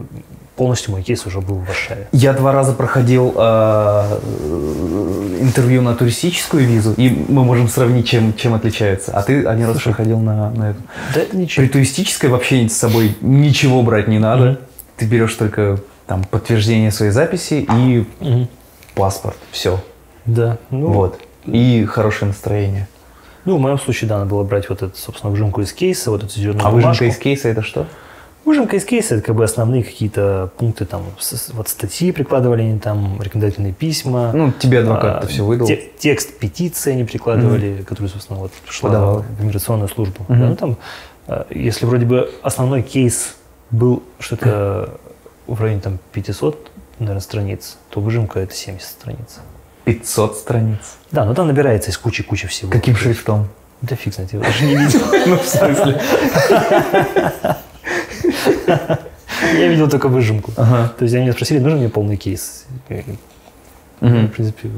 [0.57, 2.09] полностью мой кейс уже был в Варшаве.
[2.13, 4.19] Я два раза проходил э,
[5.41, 9.13] интервью на туристическую визу, и мы можем сравнить, чем, чем отличается.
[9.13, 10.81] А ты один раз проходил на, на эту.
[11.15, 11.67] Да, При ничего.
[11.69, 14.45] туристической вообще с собой ничего брать не надо.
[14.45, 14.59] Мгм.
[14.97, 18.49] Ты берешь только там подтверждение своей записи и Мгм.
[18.95, 19.37] паспорт.
[19.51, 19.81] Все.
[20.27, 20.59] Да.
[20.71, 21.21] Ну, Вот.
[21.47, 22.88] И хорошее настроение.
[23.45, 26.22] Ну, в моем случае, да, надо было брать вот эту, собственно, выжимку из кейса, вот
[26.22, 27.05] эту зеленую А выжимка бумажку.
[27.05, 27.86] из кейса это что?
[28.45, 31.03] Выжимка из кейса– это как бы основные какие-то пункты, там,
[31.53, 34.32] вот статьи прикладывали они там, рекомендательные письма.
[34.32, 35.66] Ну, тебе адвокат А, все выдал.
[35.66, 39.24] те- текст петиции они прикладывали, которую, собственно, вот шла Подавал.
[39.38, 40.24] в миграционную службу.
[40.28, 40.41] Мгм.
[40.41, 40.76] Да, ну, там,
[41.26, 43.36] а, если вроде бы основной кейс
[43.70, 44.99] был что-то
[45.47, 49.41] в районе там 500, наверное, страниц, то выжимка– это 70 страниц.
[49.95, 50.78] 500 страниц.
[51.11, 52.70] Да, но там набирается из кучи-кучи всего.
[52.70, 53.49] Каким шрифтом?
[53.82, 55.01] Да фиг знает, я даже не видел.
[55.26, 56.01] Ну, в смысле?
[59.59, 60.53] Я видел только выжимку.
[60.57, 60.93] Ага.
[60.99, 62.66] То есть они меня спросили, нужен мне полный кейс?
[64.01, 64.28] Мгм.
[64.28, 64.68] В принципе,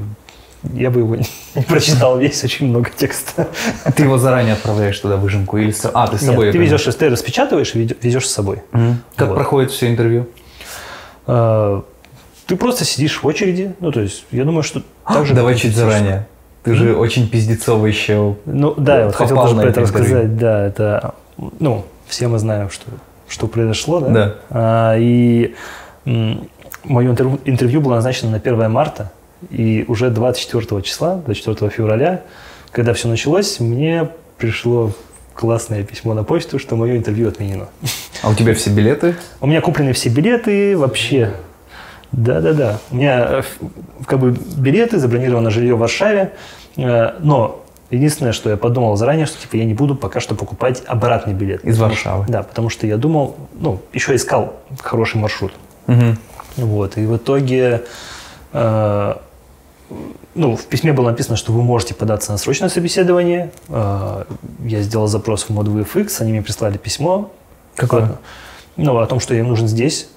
[0.73, 1.15] я бы его
[1.55, 3.49] не прочитал весь, очень много текста.
[3.95, 5.73] Ты его заранее отправляешь туда выжимку или.
[5.93, 8.63] А, ты с собой Нет, ты везешь, ты распечатываешь и везешь с собой.
[9.15, 9.35] Как Вот.
[9.35, 10.27] проходит все интервью?
[12.53, 13.73] А, Ты просто сидишь в очереди.
[13.79, 15.33] Ну, то есть, я думаю, что так же...
[15.33, 16.27] Давай чуть заранее.
[16.63, 18.35] Ты же очень пиздецовый еще.
[18.45, 20.03] Ну, да, я вот хотел тоже про это интервью.
[20.03, 20.37] рассказать.
[20.37, 21.15] Да, это...
[21.59, 22.85] Ну, все мы знаем, что,
[23.27, 24.09] что произошло, да?
[24.09, 24.35] Да.
[24.49, 25.55] А, и
[26.83, 29.11] мое интервью, интервью было назначено на 1 марта,
[29.49, 32.21] и уже 24 числа, 24 февраля,
[32.71, 34.91] когда все началось, мне пришло
[35.33, 37.67] классное письмо на почту, что мое интервью отменено.
[38.21, 39.15] А у тебя все билеты?
[39.41, 41.31] У меня куплены все билеты вообще.
[42.13, 42.79] Да-да-да.
[42.91, 43.41] У меня э,
[44.05, 46.33] как бы билеты, забронировано жилье в Варшаве.
[46.77, 50.83] Э, Но единственное, что я подумал заранее, что типа я не буду пока что покупать
[50.85, 51.65] обратный билет.
[51.65, 52.25] Из Варшавы.
[52.27, 55.53] Да, потому что я думал, ну, еще искал хороший маршрут.
[55.87, 56.17] Мгм.
[56.57, 56.97] Вот.
[56.97, 57.83] И в итоге,
[58.53, 59.15] э,
[60.35, 63.51] ну, в письме было написано, что вы можете податься на срочное собеседование.
[63.69, 64.25] Э,
[64.63, 67.31] я сделал запрос в мод VFX, они мне прислали письмо.
[67.75, 68.17] Какое?
[68.75, 70.09] Ну, о том, что я им нужен здесь.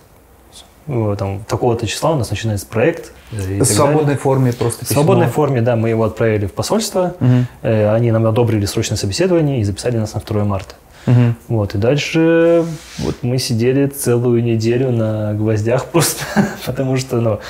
[0.86, 3.12] Вот, Там, такого-то числа у нас начинается проект.
[3.32, 4.18] э, В свободной далее.
[4.18, 7.14] форме просто В свободной форме, да, мы его отправили в посольство.
[7.20, 7.46] Мгм.
[7.62, 10.74] Э, Они нам одобрили срочное собеседование и записали нас на 2 марта.
[11.06, 11.36] Мгм.
[11.48, 12.64] Вот, и дальше
[12.98, 16.24] вот мы сидели целую неделю на гвоздях просто,
[16.66, 17.40] потому что, ну,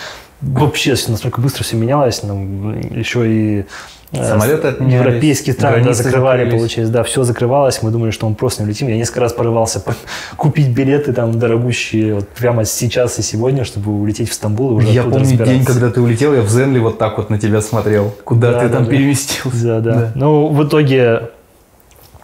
[0.43, 3.64] вообще настолько быстро все менялось, ну, еще и э,
[4.13, 6.61] Самолеты отменялись, европейские страны да, закрывали, закрылись.
[6.61, 8.87] получается, да, все закрывалось, мы думали, что мы просто не улетим.
[8.89, 9.95] Я несколько раз порывался по-
[10.37, 14.89] купить билеты там дорогущие вот прямо сейчас и сегодня, чтобы улететь в Стамбул и уже
[14.89, 18.15] Я помню день, когда ты улетел, я в Зенли вот так вот на тебя смотрел.
[18.25, 18.91] Куда Да, ты да, там да.
[18.91, 19.65] переместился.
[19.65, 20.13] Да, да, Да.
[20.15, 21.31] Ну, в итоге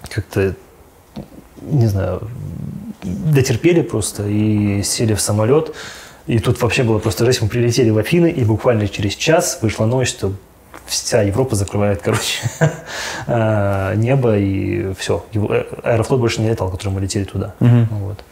[0.09, 0.55] как-то,
[1.63, 2.23] не знаю,
[3.03, 5.75] дотерпели просто и сели в самолет.
[6.29, 7.43] И тут вообще было просто жесть.
[7.43, 10.33] Мы прилетели в Афины, и буквально через час вышла новость, что
[10.93, 12.43] вся Европа закрывает, короче,
[13.27, 15.25] а, небо, и все.
[15.83, 17.55] Аэрофлот больше не летал, который мы летели туда.
[17.61, 17.89] Мгм.
[17.91, 18.25] Вот.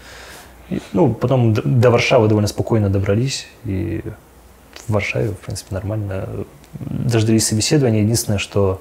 [0.68, 4.02] И, ну, потом до Варшавы довольно спокойно добрались, и
[4.86, 6.28] в Варшаве, в принципе, нормально.
[6.78, 8.02] Дождались собеседования.
[8.02, 8.80] Единственное, что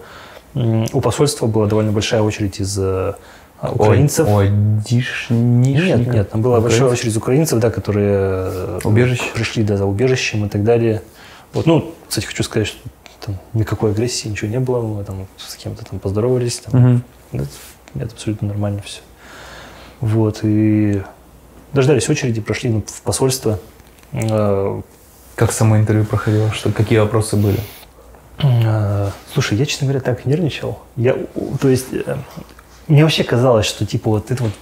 [0.54, 3.14] у посольства была довольно большая очередь из э,
[3.62, 4.28] украинцев.
[4.28, 6.00] Ой, дишнишников.
[6.00, 7.00] Нет, нет, там была большая Украинцев?
[7.00, 9.24] очередь из украинцев, да, которые э, Убежище?
[9.34, 11.02] пришли да, за убежищем и так далее.
[11.54, 12.78] Вот, ну, кстати, хочу сказать, что
[13.26, 14.82] там никакой агрессии, ничего не было.
[14.82, 16.60] Мы там с кем-то там поздоровались.
[16.60, 17.04] Там, Мгм.
[17.34, 17.48] это,
[17.96, 19.02] это абсолютно нормально все.
[20.00, 21.02] Вот, и
[21.74, 23.60] дождались очереди, прошли ну, в посольство.
[24.14, 24.82] Э,
[25.36, 26.52] Как само интервью проходило?
[26.54, 27.60] Что, какие вопросы были?
[28.40, 30.80] э, Слушай, я, честно говоря, так нервничал.
[30.96, 31.16] Я,
[31.62, 32.18] то есть, э,
[32.88, 34.54] мне вообще казалось, что, типа, вот это вот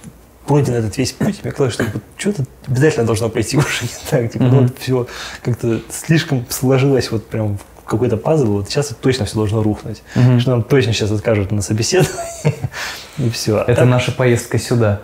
[0.46, 4.32] пройден этот весь путь, мне казалось, что вот, что-то обязательно должно пройти уже не так.
[4.32, 4.62] Типа, ну, Мгм.
[4.68, 5.06] вот все
[5.42, 10.02] как-то слишком сложилось вот прям какой-то пазл, вот сейчас точно все должно рухнуть.
[10.14, 10.40] Мгм.
[10.40, 12.54] Что нам точно сейчас откажут на собеседовании,
[13.18, 13.64] и все.
[13.66, 15.00] Это наша поездка сюда.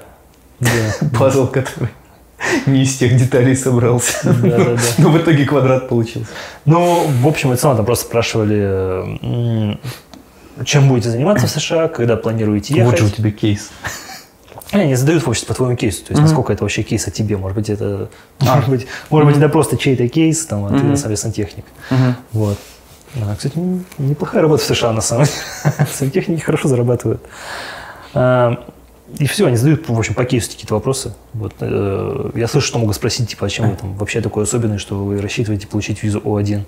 [0.61, 0.69] Да.
[1.19, 1.89] Пазл, который
[2.67, 4.19] не из тех деталей собрался.
[4.25, 4.81] Да, да, да.
[4.99, 6.29] Но в итоге квадрат получился.
[6.67, 9.79] Ну, в общем и целом, там просто спрашивали,
[10.65, 12.91] чем будете заниматься в США, когда планируете ехать.
[12.93, 13.71] Вот же у тебя кейс.
[14.73, 16.23] Они задают вообще по твоему кейсу, то есть Мгм.
[16.23, 18.09] насколько это вообще кейс о тебе, может быть это,
[18.41, 20.91] может быть, может быть это просто чей-то кейс, там, а ты Мгм.
[20.91, 21.65] на самом деле сантехник.
[22.33, 22.59] Вот.
[23.17, 23.59] А, кстати,
[23.99, 25.87] неплохая работа в США на самом деле.
[25.93, 27.23] Сантехники хорошо зарабатывают.
[28.15, 28.65] А,
[29.19, 31.15] И все, они задают, в общем, по кейсу какие-то вопросы.
[31.35, 34.79] Вот, э, я слышу, что могут спросить, типа, а чем вы там вообще такой особенный,
[34.79, 36.63] что вы рассчитываете получить визу О1?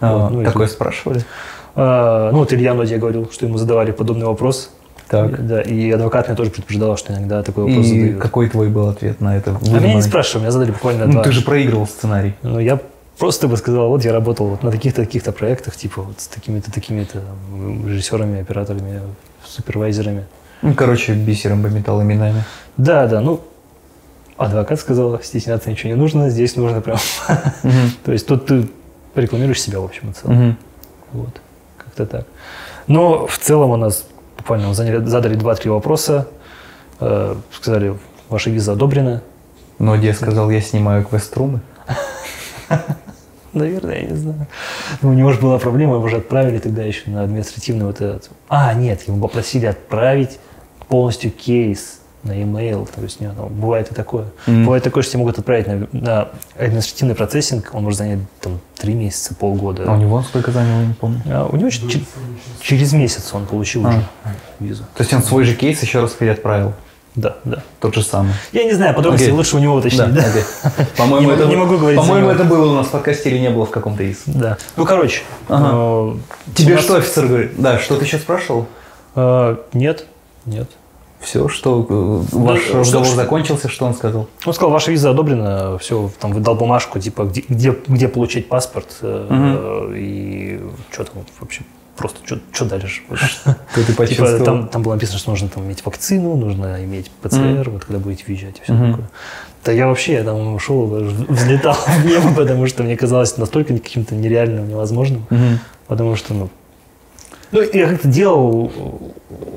[0.00, 1.24] А, Вот, ну, Такое тут- спрашивали?
[1.74, 4.70] а, Ну, вот Илья Ноди говорил, что ему задавали подобный вопрос.
[5.08, 5.46] Так.
[5.46, 8.22] Да, и адвокат меня тоже предупреждал, что иногда такой вопрос И задают.
[8.22, 9.58] какой твой был ответ на это?
[9.60, 11.22] А меня не спрашивали, меня задали буквально Ну, два.
[11.24, 12.34] ты же проигрывал сценарий.
[12.42, 12.78] Ну, я
[13.18, 16.72] просто бы сказал, вот я работал вот на таких-то, таких-то проектах, типа вот с такими-то,
[16.72, 17.22] такими-то
[17.86, 19.02] режиссерами, операторами,
[19.44, 20.26] супервайзерами.
[20.62, 22.44] Ну, короче, бисером пометал именами.
[22.76, 23.40] Да, да, ну,
[24.36, 26.98] адвокат сказал, стесняться ничего не нужно, здесь нужно прям...
[28.04, 28.68] То есть тут ты
[29.14, 30.56] рекламируешь себя, в общем и целом.
[31.12, 31.40] Вот,
[31.76, 32.26] как-то так.
[32.86, 34.06] Но в целом у нас
[34.36, 36.28] буквально задали два-три вопроса,
[37.00, 37.96] э, сказали,
[38.28, 39.22] ваша виза одобрена.
[39.78, 41.60] Но я сказал, я снимаю квест-румы.
[43.52, 44.46] Наверное, я не знаю.
[45.02, 48.30] Ну, у него же была проблема, его же отправили тогда еще на административный вот этот.
[48.48, 50.38] А, нет, его попросили отправить
[50.88, 52.88] полностью кейс на e-mail.
[52.94, 54.26] То есть, не, ну, бывает и такое.
[54.46, 54.64] Мгм.
[54.64, 56.28] Бывает такое, что тебя могут отправить на, на
[56.58, 59.84] административный процессинг, он может занять там три месяца, полгода.
[59.86, 61.22] А у него сколько заняло, не помню.
[61.26, 62.02] А у него ч-
[62.60, 63.90] через месяц он получил А.
[63.90, 64.02] уже
[64.60, 64.82] визу.
[64.94, 66.74] То есть он свой же кейс еще раз переотправил.
[67.14, 67.62] Да, да.
[67.80, 68.32] Тот же самый.
[68.52, 69.36] Я не знаю, подробности Окей.
[69.36, 70.12] лучше у него уточнить.
[70.14, 70.42] Да, окей.
[70.96, 73.66] По-моему, это, не могу говорить По-моему, это было у нас в подкасте или не было
[73.66, 74.18] в каком-то из.
[74.26, 74.56] Да.
[74.76, 75.22] Ну, короче.
[75.48, 76.14] Ага.
[76.14, 77.52] э, Тебе нас- что офицер говорит?
[77.60, 78.66] Да, что ты сейчас спрашивал?
[79.16, 80.06] э, Нет,
[80.46, 80.68] нет.
[81.20, 84.28] Все, что э, ваш что- разговор что- закончился, что он сказал?
[84.46, 88.96] Он сказал, ваша виза одобрена, все, там выдал бумажку, типа, где, где, где получить паспорт,
[89.02, 90.60] э, и
[90.92, 91.62] что там вообще,
[91.98, 93.02] просто что дальше?
[93.72, 97.68] Что ты Типа, там, там было написано, что нужно там иметь вакцину, нужно иметь ПЦР,
[97.70, 98.90] вот когда будете въезжать и все Мгм.
[98.92, 99.08] такое.
[99.64, 104.14] Да я вообще, я там ушел, взлетал в небо, потому что мне казалось настолько каким-то
[104.14, 105.58] нереальным, невозможным, Мгм.
[105.88, 106.48] потому что, ну,
[107.50, 108.70] ну, я как-то делал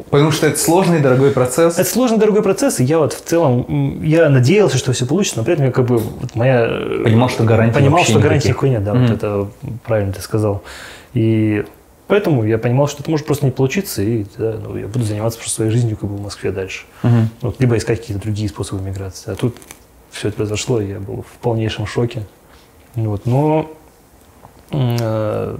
[0.09, 1.77] Потому что это сложный, дорогой процесс.
[1.77, 5.43] это сложный, дорогой процесс, и я вот в целом, я надеялся, что все получится, но
[5.45, 6.67] при этом я как бы, вот моя...
[7.03, 8.49] Понимал, что гарантий Понимал, что гарантий никаких.
[8.49, 9.07] никакой нет, да, Мгм.
[9.07, 9.47] вот это
[9.85, 10.63] правильно ты сказал.
[11.13, 11.65] И
[12.11, 15.39] поэтому я понимал, что это может просто не получиться, и да, ну, я буду заниматься
[15.39, 16.83] просто своей жизнью как бы в Москве дальше.
[17.03, 17.29] Мгм.
[17.39, 19.31] Вот, либо искать какие-то другие способы миграции.
[19.31, 19.55] А тут
[20.09, 22.23] все это произошло, и я был в полнейшем шоке.
[22.95, 23.71] Вот, но
[24.71, 25.57] э,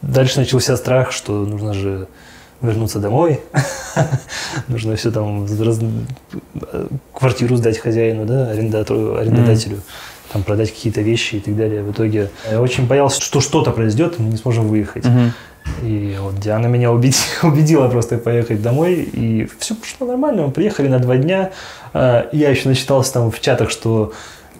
[0.00, 2.08] дальше начался страх, что нужно же
[2.62, 3.40] вернуться домой,
[4.68, 5.80] нужно все там, раз-
[6.72, 9.82] э, квартиру сдать хозяину, да, арендатору, арендодателю,
[10.36, 11.82] там продать какие-то вещи и так далее.
[11.82, 15.06] В итоге я очень боялся, что что-то произойдет, мы не сможем выехать.
[15.06, 15.32] Мгм.
[15.82, 16.92] И вот Диана меня
[17.42, 20.42] убедила, просто поехать домой, и все пошло нормально.
[20.42, 21.50] Мы приехали на два дня.
[21.94, 24.12] А, Я еще начитался там в чатах, что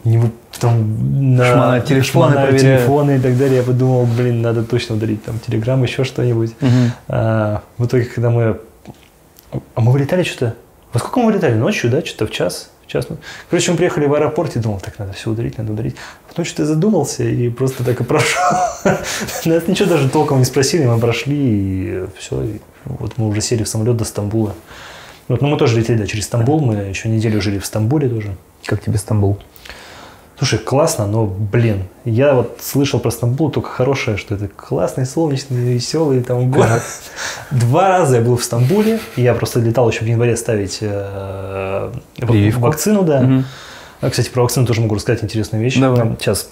[0.03, 0.19] не
[0.59, 2.61] там на телефоны, проверяют.
[2.61, 3.57] телефоны и так далее.
[3.57, 6.55] Я подумал, блин, надо точно удалить там телеграм, еще что-нибудь.
[6.59, 6.91] Мгм.
[7.07, 8.57] А, в итоге, когда мы...
[9.75, 10.55] А мы вылетали что-то...
[10.91, 11.53] Во сколько мы вылетали?
[11.53, 12.01] Ночью, да?
[12.03, 12.71] Что-то в час?
[12.87, 13.07] В час.
[13.09, 13.17] ну.
[13.49, 15.95] Короче, мы приехали в аэропорт и думал, так, надо все удалить, надо удалить.
[16.27, 18.41] Потом что-то задумался и просто так и прошел.
[19.45, 22.43] Нас ничего даже толком не спросили, мы прошли и все.
[22.43, 24.55] И вот мы уже сели в самолет до Стамбула.
[25.27, 28.37] Вот, ну, мы тоже летели да, через Стамбул, мы еще неделю жили в Стамбуле тоже.
[28.65, 29.37] Как тебе Стамбул?
[30.37, 35.57] Слушай, классно, но, блин, я вот слышал про Стамбул только хорошее, что это классный, солнечный,
[35.57, 36.83] веселый там город.
[37.49, 41.91] Два раза я был в Стамбуле, и я просто летал еще в январе ставить э,
[42.17, 42.61] Прививку.
[42.61, 43.43] вакцину, да.
[43.99, 45.79] А, Кстати, про вакцину тоже могу рассказать интересную вещь.
[45.79, 45.97] Давай.
[45.97, 46.49] Там Сейчас.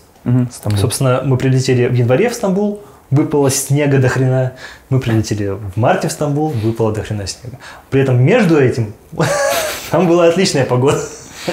[0.51, 0.81] Стамбул.
[0.81, 2.81] собственно, мы прилетели в январе в Стамбул,
[3.11, 4.53] выпало снега до хрена.
[4.89, 7.59] Мы прилетели в марте в Стамбул, выпало до хрена снега.
[7.91, 8.95] При этом между этим
[9.91, 10.97] там была отличная погода.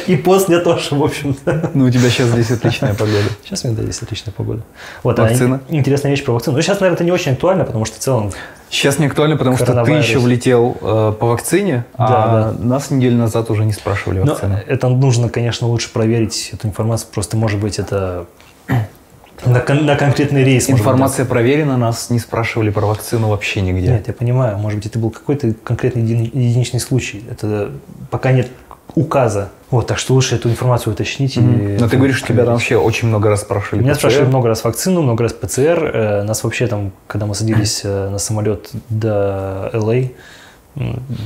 [0.07, 1.71] И после тоже, в общем-то.
[1.75, 3.25] Ну, у тебя сейчас здесь отличная погода.
[3.45, 4.63] Сейчас у меня да, есть отличная погода.
[5.03, 5.61] Вот, Вакцина?
[5.69, 6.57] А, ин- интересная вещь про вакцину.
[6.57, 8.33] Ну, сейчас, наверное, это не очень актуально, потому что в целом...
[8.71, 13.19] Сейчас не актуально, потому что ты еще влетел э, по вакцине, а Да, нас неделю
[13.19, 14.57] назад уже не спрашивали Но вакцину.
[14.67, 17.09] это нужно, конечно, лучше проверить эту информацию.
[17.13, 18.25] Просто, может быть, это
[19.45, 20.69] на, кон- на конкретный рейс.
[20.69, 23.89] может быть, Информация проверена, нас не спрашивали про вакцину вообще нигде.
[23.89, 24.57] Нет, я понимаю.
[24.57, 27.23] Может быть, это был какой-то конкретный еди- единичный случай.
[27.31, 27.73] Это
[28.11, 28.49] пока нет
[28.95, 29.49] указа.
[29.71, 31.37] Вот, так что лучше эту информацию уточнить.
[31.39, 31.55] Мгм.
[31.71, 33.83] или Но ты говоришь, что тебя там вообще очень много раз спрашивали.
[33.83, 33.99] Меня ПЦР.
[34.01, 35.91] спрашивали много раз вакцину, много раз ПЦР.
[35.95, 40.11] Э, Нас вообще там, когда мы садились э, на самолет до ЛА,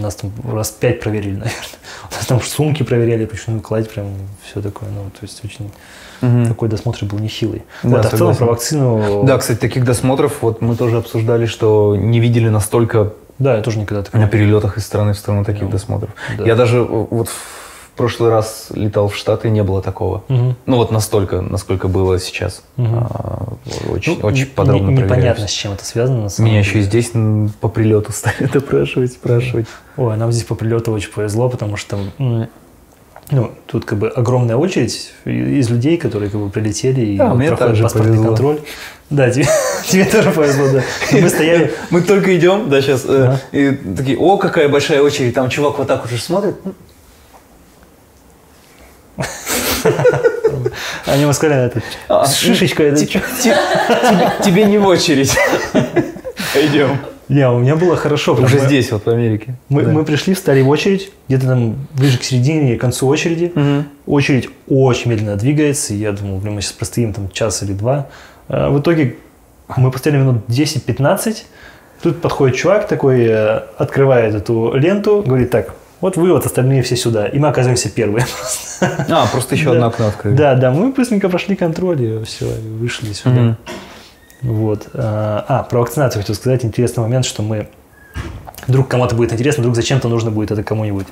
[0.00, 1.52] нас там раз пять проверили, наверное.
[2.10, 4.06] У нас там сумки проверяли, причем кладь прям
[4.44, 4.88] все такое.
[4.90, 5.70] Ну, то есть очень
[6.22, 6.46] Мгм.
[6.46, 7.62] такой досмотр был нехилый.
[7.82, 9.24] Да, вот, а в целом про вакцину...
[9.24, 13.78] Да, кстати, таких досмотров вот мы тоже обсуждали, что не видели настолько Да, я тоже
[13.80, 16.10] никогда такого на перелетах из страны в страну таких Ну, досмотров.
[16.38, 16.44] да.
[16.44, 17.55] Я даже э, вот в
[17.96, 20.22] прошлый раз летал в Штаты, не было такого.
[20.28, 20.56] Мгм.
[20.66, 22.62] Ну вот настолько, насколько было сейчас.
[22.76, 22.98] Мгм.
[23.10, 23.52] А,
[23.90, 26.22] очень, Ну, очень подробно не- Непонятно, с чем это связано.
[26.24, 26.70] на самом Меня деле.
[26.70, 27.12] еще и здесь
[27.60, 29.66] по прилету стали допрашивать, спрашивать.
[29.96, 31.98] Ой, нам здесь по прилету очень повезло, потому что
[33.32, 37.48] Ну, тут как бы огромная очередь из людей, которые как бы прилетели и Да, мне
[37.48, 38.26] проходят паспортный повезло.
[38.28, 38.58] контроль.
[39.10, 39.46] Да, тебе,
[39.88, 40.82] тебе тоже повезло, да.
[41.12, 43.40] Мы стояли, Мы только идем, да, сейчас, Ага.
[43.50, 46.54] и такие, о, какая большая очередь, там чувак вот так уже смотрит.
[51.06, 52.86] они мы сказали, это А, с шишечкой.
[52.88, 53.06] это Ти-
[53.42, 53.52] ти-
[54.44, 55.36] тебе- не в очередь.
[56.54, 56.98] Идем.
[57.28, 58.34] Не, у меня было хорошо.
[58.34, 59.56] Уже мы- здесь, вот в Америке.
[59.68, 59.90] Мы, Да.
[59.90, 63.50] мы пришли, встали в очередь, где-то там ближе к середине, к концу очереди.
[63.54, 63.88] Мгм.
[64.06, 68.06] Очередь очень медленно двигается, и я думал, блин, мы сейчас простоим там час или два.
[68.48, 69.16] А в итоге
[69.76, 71.46] мы постояли минут 10-15.
[72.02, 76.96] Тут подходит чувак такой, э, открывает эту ленту, говорит, так, вот вы, вот остальные все
[76.96, 77.26] сюда.
[77.26, 78.26] И мы оказываемся первые.
[78.80, 79.72] А, просто еще Да.
[79.72, 80.36] одно окно открыли.
[80.36, 83.56] Да, да, мы быстренько прошли контроль, и все, вышли сюда.
[84.42, 84.88] Вот.
[84.92, 86.64] А, а, про вакцинацию хотел сказать.
[86.64, 87.68] Интересный момент, что мы...
[88.66, 91.06] Вдруг кому-то будет интересно, вдруг зачем-то нужно будет это кому-нибудь.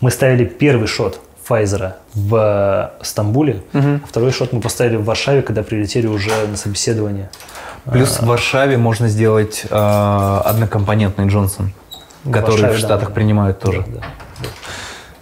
[0.00, 5.62] Мы ставили первый шот Pfizer в Стамбуле, а второй шот мы поставили в Варшаве, когда
[5.62, 7.28] прилетели уже на собеседование.
[7.84, 11.72] Плюс в Варшаве можно сделать э, однокомпонентный Джонсон,
[12.24, 13.14] который Варшаве, в да, Штатах да.
[13.14, 13.84] принимают тоже.
[13.88, 14.06] Да, да,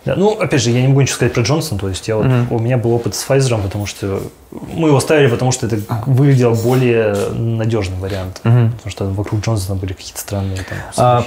[0.08, 0.14] да.
[0.16, 2.46] Ну, опять же, я не могу ничего сказать про Джонсон, то есть я вот, Мгм.
[2.50, 6.54] у меня был опыт с Pfizer, потому что мы его ставили, потому что это выглядело
[6.54, 8.40] более надежный вариант.
[8.44, 8.72] Мгм.
[8.72, 11.24] Потому что вокруг Джонсона были какие-то странные там А.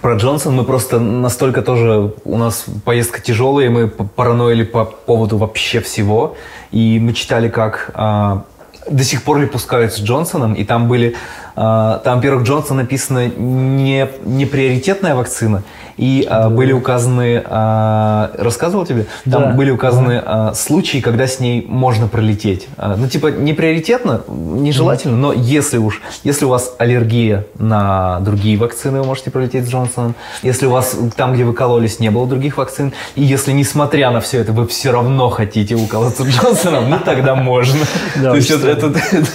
[0.00, 2.12] Про Джонсон мы просто настолько тоже...
[2.24, 6.36] У нас поездка тяжелая, мы параноили по поводу вообще всего.
[6.70, 8.44] И мы читали, как а,
[8.88, 11.16] до сих пор ли пускают с Джонсоном, и там были...
[11.56, 15.64] а, там, во-первых, Джонсон написано не, не приоритетная вакцина,
[16.00, 17.42] и а, были указаны...
[17.44, 19.04] а, рассказывал тебе?
[19.30, 19.50] Там Да.
[19.50, 22.68] были указаны а, случаи, когда с ней можно пролететь.
[22.78, 26.00] Ну, типа, не приоритетно, нежелательно, но если уж...
[26.24, 30.14] Если у вас аллергия на другие вакцины, вы можете пролететь с Джонсоном.
[30.42, 34.22] Если у вас там, где вы кололись, не было других вакцин, и если, несмотря на
[34.22, 37.80] все это, вы все равно хотите уколоться Джонсоном, ну, тогда можно.
[38.16, 38.90] Да, То есть это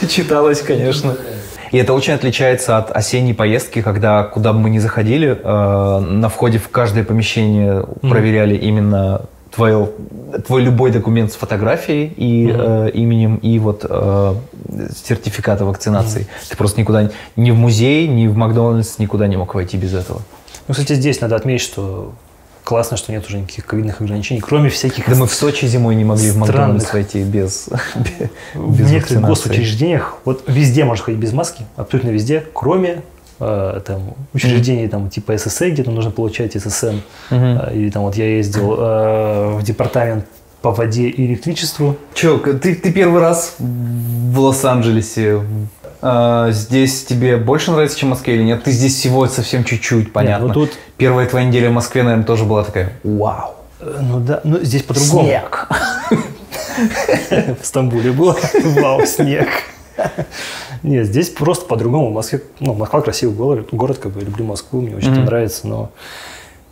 [0.10, 1.16] читалось, конечно.
[1.76, 6.30] И это очень отличается от осенней поездки, когда куда бы мы ни заходили, э, на
[6.30, 9.24] входе в каждое помещение проверяли именно
[9.54, 9.90] твое,
[10.48, 14.36] твой любой документ с фотографией и э, именем и вот э,
[15.06, 16.28] сертификата вакцинации.
[16.50, 20.22] Ты просто никуда ни в музей, ни в Макдональдс никуда не мог войти без этого.
[20.70, 22.14] Ну, кстати, здесь надо отметить, что
[22.66, 25.08] классно, что нет уже никаких ковидных ограничений, кроме всяких...
[25.08, 26.38] Да мы в Сочи зимой не могли в.
[26.38, 27.70] Макдональдс войти без,
[28.54, 29.28] в без некоторых вакцинации.
[29.50, 33.04] госучреждениях, вот везде можно ходить без маски, абсолютно везде, кроме
[33.40, 36.98] э, там, учреждений там, типа ССС, где там нужно получать ССН,
[37.30, 37.60] Мгм.
[37.62, 40.26] э, или там вот я ездил э, в департамент
[40.62, 41.96] по воде и электричеству.
[42.16, 45.42] Че, ты, ты первый раз в Лос-Анджелесе.
[46.02, 48.64] А, здесь тебе больше нравится, чем в Москве или нет?
[48.64, 50.48] Ты здесь всего совсем чуть-чуть, понятно.
[50.48, 54.42] ну тут- Первая твоя неделя в Москве, наверное, тоже была такая «Вау!» Э, Ну да,
[54.44, 55.24] ну здесь по-другому.
[55.28, 55.70] Снег.
[57.62, 58.36] В Стамбуле было.
[58.82, 59.48] Вау, снег.
[60.84, 62.12] Нет, здесь просто по-другому.
[62.12, 65.68] Москве, ну, Москва красивый город, город, как бы, я люблю Москву, мне очень там нравится,
[65.68, 65.90] но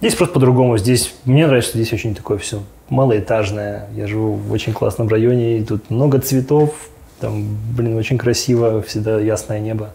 [0.02, 0.78] здесь просто по-другому.
[0.78, 3.88] Здесь, мне нравится, что здесь очень такое все малоэтажное.
[3.96, 6.76] Я живу в очень классном районе, и тут много цветов,
[7.20, 9.92] там, блин, очень красиво, всегда ясное небо.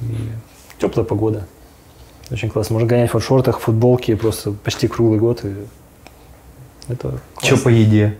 [0.00, 0.14] И
[0.80, 1.46] теплая погода.
[2.30, 2.74] Очень классно.
[2.74, 5.44] Можно гонять в шортах, футболке просто почти круглый год.
[5.44, 5.54] И
[6.88, 8.14] это Че по еде?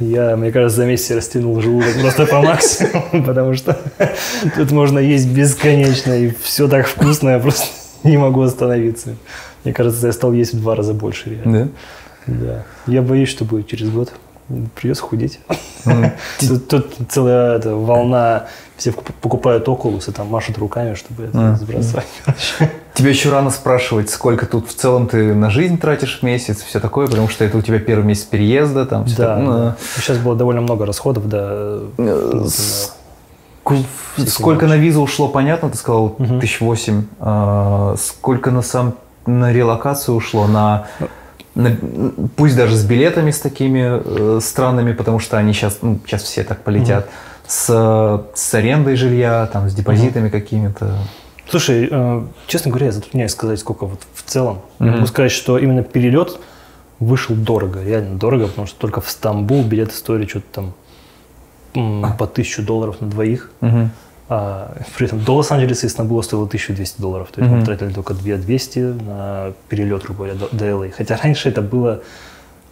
[0.00, 3.78] я, мне кажется, за месяц растянул желудок просто по максимуму, потому что
[4.56, 7.66] тут можно есть бесконечно, и все так вкусно, я просто
[8.02, 9.14] не могу остановиться.
[9.62, 11.30] Мне кажется, я стал есть в два раза больше.
[11.30, 11.70] реально.
[12.26, 12.34] Да?
[12.34, 12.66] Да.
[12.86, 14.12] Я боюсь, что будет через год.
[14.74, 15.40] Придется худеть.
[16.68, 22.06] Тут, целая волна, все покупают окулусы, там машут руками, чтобы это сбрасывать.
[22.94, 26.78] Тебе еще рано спрашивать, сколько тут в целом ты на жизнь тратишь в месяц, все
[26.78, 29.44] такое, потому что это у тебя первый месяц переезда, там Да, такое.
[29.44, 29.72] Ну.
[29.96, 31.78] Сейчас было довольно много расходов, да.
[31.98, 32.44] Э.
[33.64, 33.84] Ку-
[34.26, 37.04] Сколько на визу ушло, понятно, ты сказал, тысяч восемь.
[37.18, 38.94] А, Сколько на сам
[39.26, 41.08] на релокацию ушло, на, на-
[42.36, 46.42] пусть даже с билетами с такими э, странными, потому что они сейчас, ну, сейчас все
[46.42, 47.08] так полетят,
[47.46, 50.96] с, с арендой жилья, там, с депозитами какими-то.
[51.48, 54.62] Слушай, э, честно говоря, я затрудняюсь сказать, сколько вот в целом.
[54.78, 54.92] Мгм.
[54.92, 56.38] Могу сказать, что именно перелет
[57.00, 60.72] вышел дорого, реально дорого, потому что только в Стамбул билеты стоили что-то там
[61.74, 63.50] м, по тысячу долларов на двоих.
[63.60, 63.90] Мгм.
[64.28, 67.28] А при этом до Лос-Анджелеса и Стамбула стоило 1200 долларов.
[67.30, 67.66] То есть мы Мгм.
[67.66, 70.90] тратили только 2200 на перелет, грубо говоря, до, до LA.
[70.96, 72.00] Хотя раньше это было,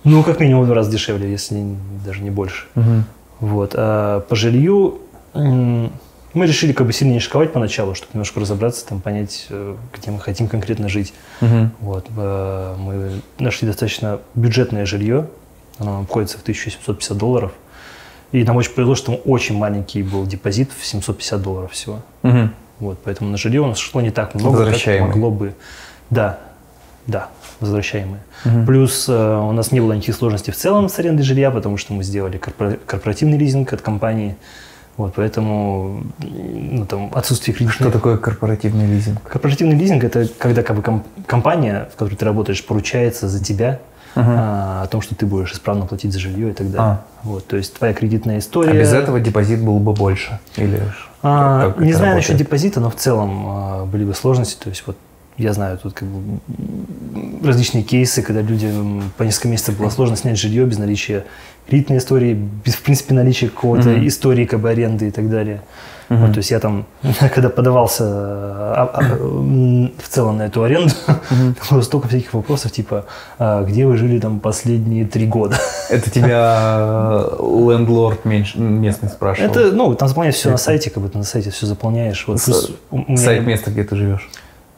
[0.05, 1.77] ну, как минимум в два раза дешевле, если не-
[2.07, 2.65] даже не больше.
[2.75, 3.05] Мгм.
[3.41, 3.73] Вот.
[3.77, 4.99] А по жилью
[6.35, 10.11] Мы решили как бы сильно не шиковать поначалу, чтобы немножко разобраться, там, понять, э, где
[10.11, 11.13] мы хотим конкретно жить.
[11.81, 15.27] Вот, э, мы нашли достаточно бюджетное жилье,
[15.79, 17.53] оно обходится в 1750 долларов.
[18.33, 22.01] И нам очень повезло, что там очень маленький был депозит в 750 долларов всего.
[22.23, 22.55] Мгм.
[22.81, 25.55] Вот, поэтому на жилье у нас шло не так много, как могло бы.
[26.11, 26.39] Да,
[27.07, 27.29] да,
[27.61, 28.23] возвращаемые.
[28.67, 31.93] Плюс э, у нас не было никаких сложностей в целом с арендой жилья, потому что
[31.93, 34.37] мы сделали корпора- корпоративный лизинг от компании.
[34.97, 37.93] Вот, поэтому ну, там, отсутствие Что кредитных...
[37.93, 39.23] такое корпоративный лизинг?
[39.23, 43.81] Корпоративный лизинг– это когда как бы, ком- компания, в которой ты работаешь, поручается за тебя
[44.15, 46.87] а, о том, что ты будешь исправно платить за жилье и так далее.
[46.87, 47.05] А.
[47.23, 48.71] Вот, то есть твоя кредитная история...
[48.71, 50.39] А без этого депозит был бы больше?
[50.57, 50.83] Или
[51.23, 54.63] А, как не знаю насчет депозита, но в целом а, были бы сложности.
[54.63, 54.97] То есть вот
[55.39, 56.41] я знаю тут как бы
[57.43, 61.25] различные кейсы, когда людям по несколько месяцев было сложно снять жилье без наличия
[61.69, 65.63] кредитной истории, без, в принципе, наличия какого-то истории как бы аренды и так далее.
[66.21, 66.85] Вот, то есть я там,
[67.35, 70.93] когда подавался а, а, м, в целом на эту аренду,
[71.71, 73.07] было столько всяких вопросов, типа,
[73.39, 75.57] а, где вы жили там последние три года?
[75.91, 79.51] Это тебя лендлорд местный спрашивал?
[79.51, 82.25] Это, ну, там заполняешь все на сайте, как бы ты на сайте все заполняешь.
[82.27, 84.29] Вот, плюс меня- Сайт места, где ты живешь.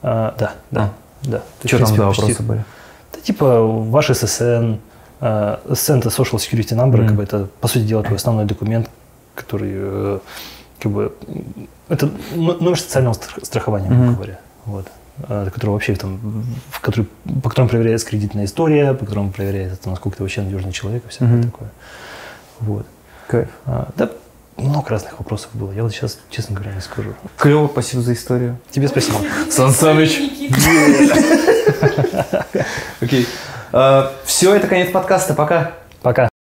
[0.03, 0.91] А, да, да,
[1.23, 1.39] да.
[1.39, 2.65] То есть, Что в там принципе, за почти- вопросы были?
[3.13, 4.79] Да, типа ваш SSN,
[5.21, 8.91] а, SSN это Social Security Number, как бы это, по сути дела, твой основной документ,
[9.35, 10.19] который, э,
[10.85, 11.13] как бы,
[11.89, 14.87] это номер социального стра- страхования, грубо говоря, вот,
[15.29, 17.09] а, который вообще там, в который,
[17.43, 21.09] по которому проверяется кредитная история, по которому проверяется, там, насколько ты вообще надежный человек и
[21.09, 21.71] всякое такое.
[22.61, 22.87] Вот.
[23.29, 23.49] Кайф.
[23.65, 24.11] А, да,
[24.59, 25.73] много разных вопросов было.
[25.73, 27.15] Я вот сейчас, честно говоря, не скажу.
[27.39, 28.59] Клево, спасибо за историю.
[28.71, 29.19] Тебе спасибо.
[29.51, 30.21] Сан Саныч.
[33.01, 33.27] Окей.
[34.25, 35.33] Все, это конец подкаста.
[35.35, 35.73] Пока.
[36.03, 36.29] Пока.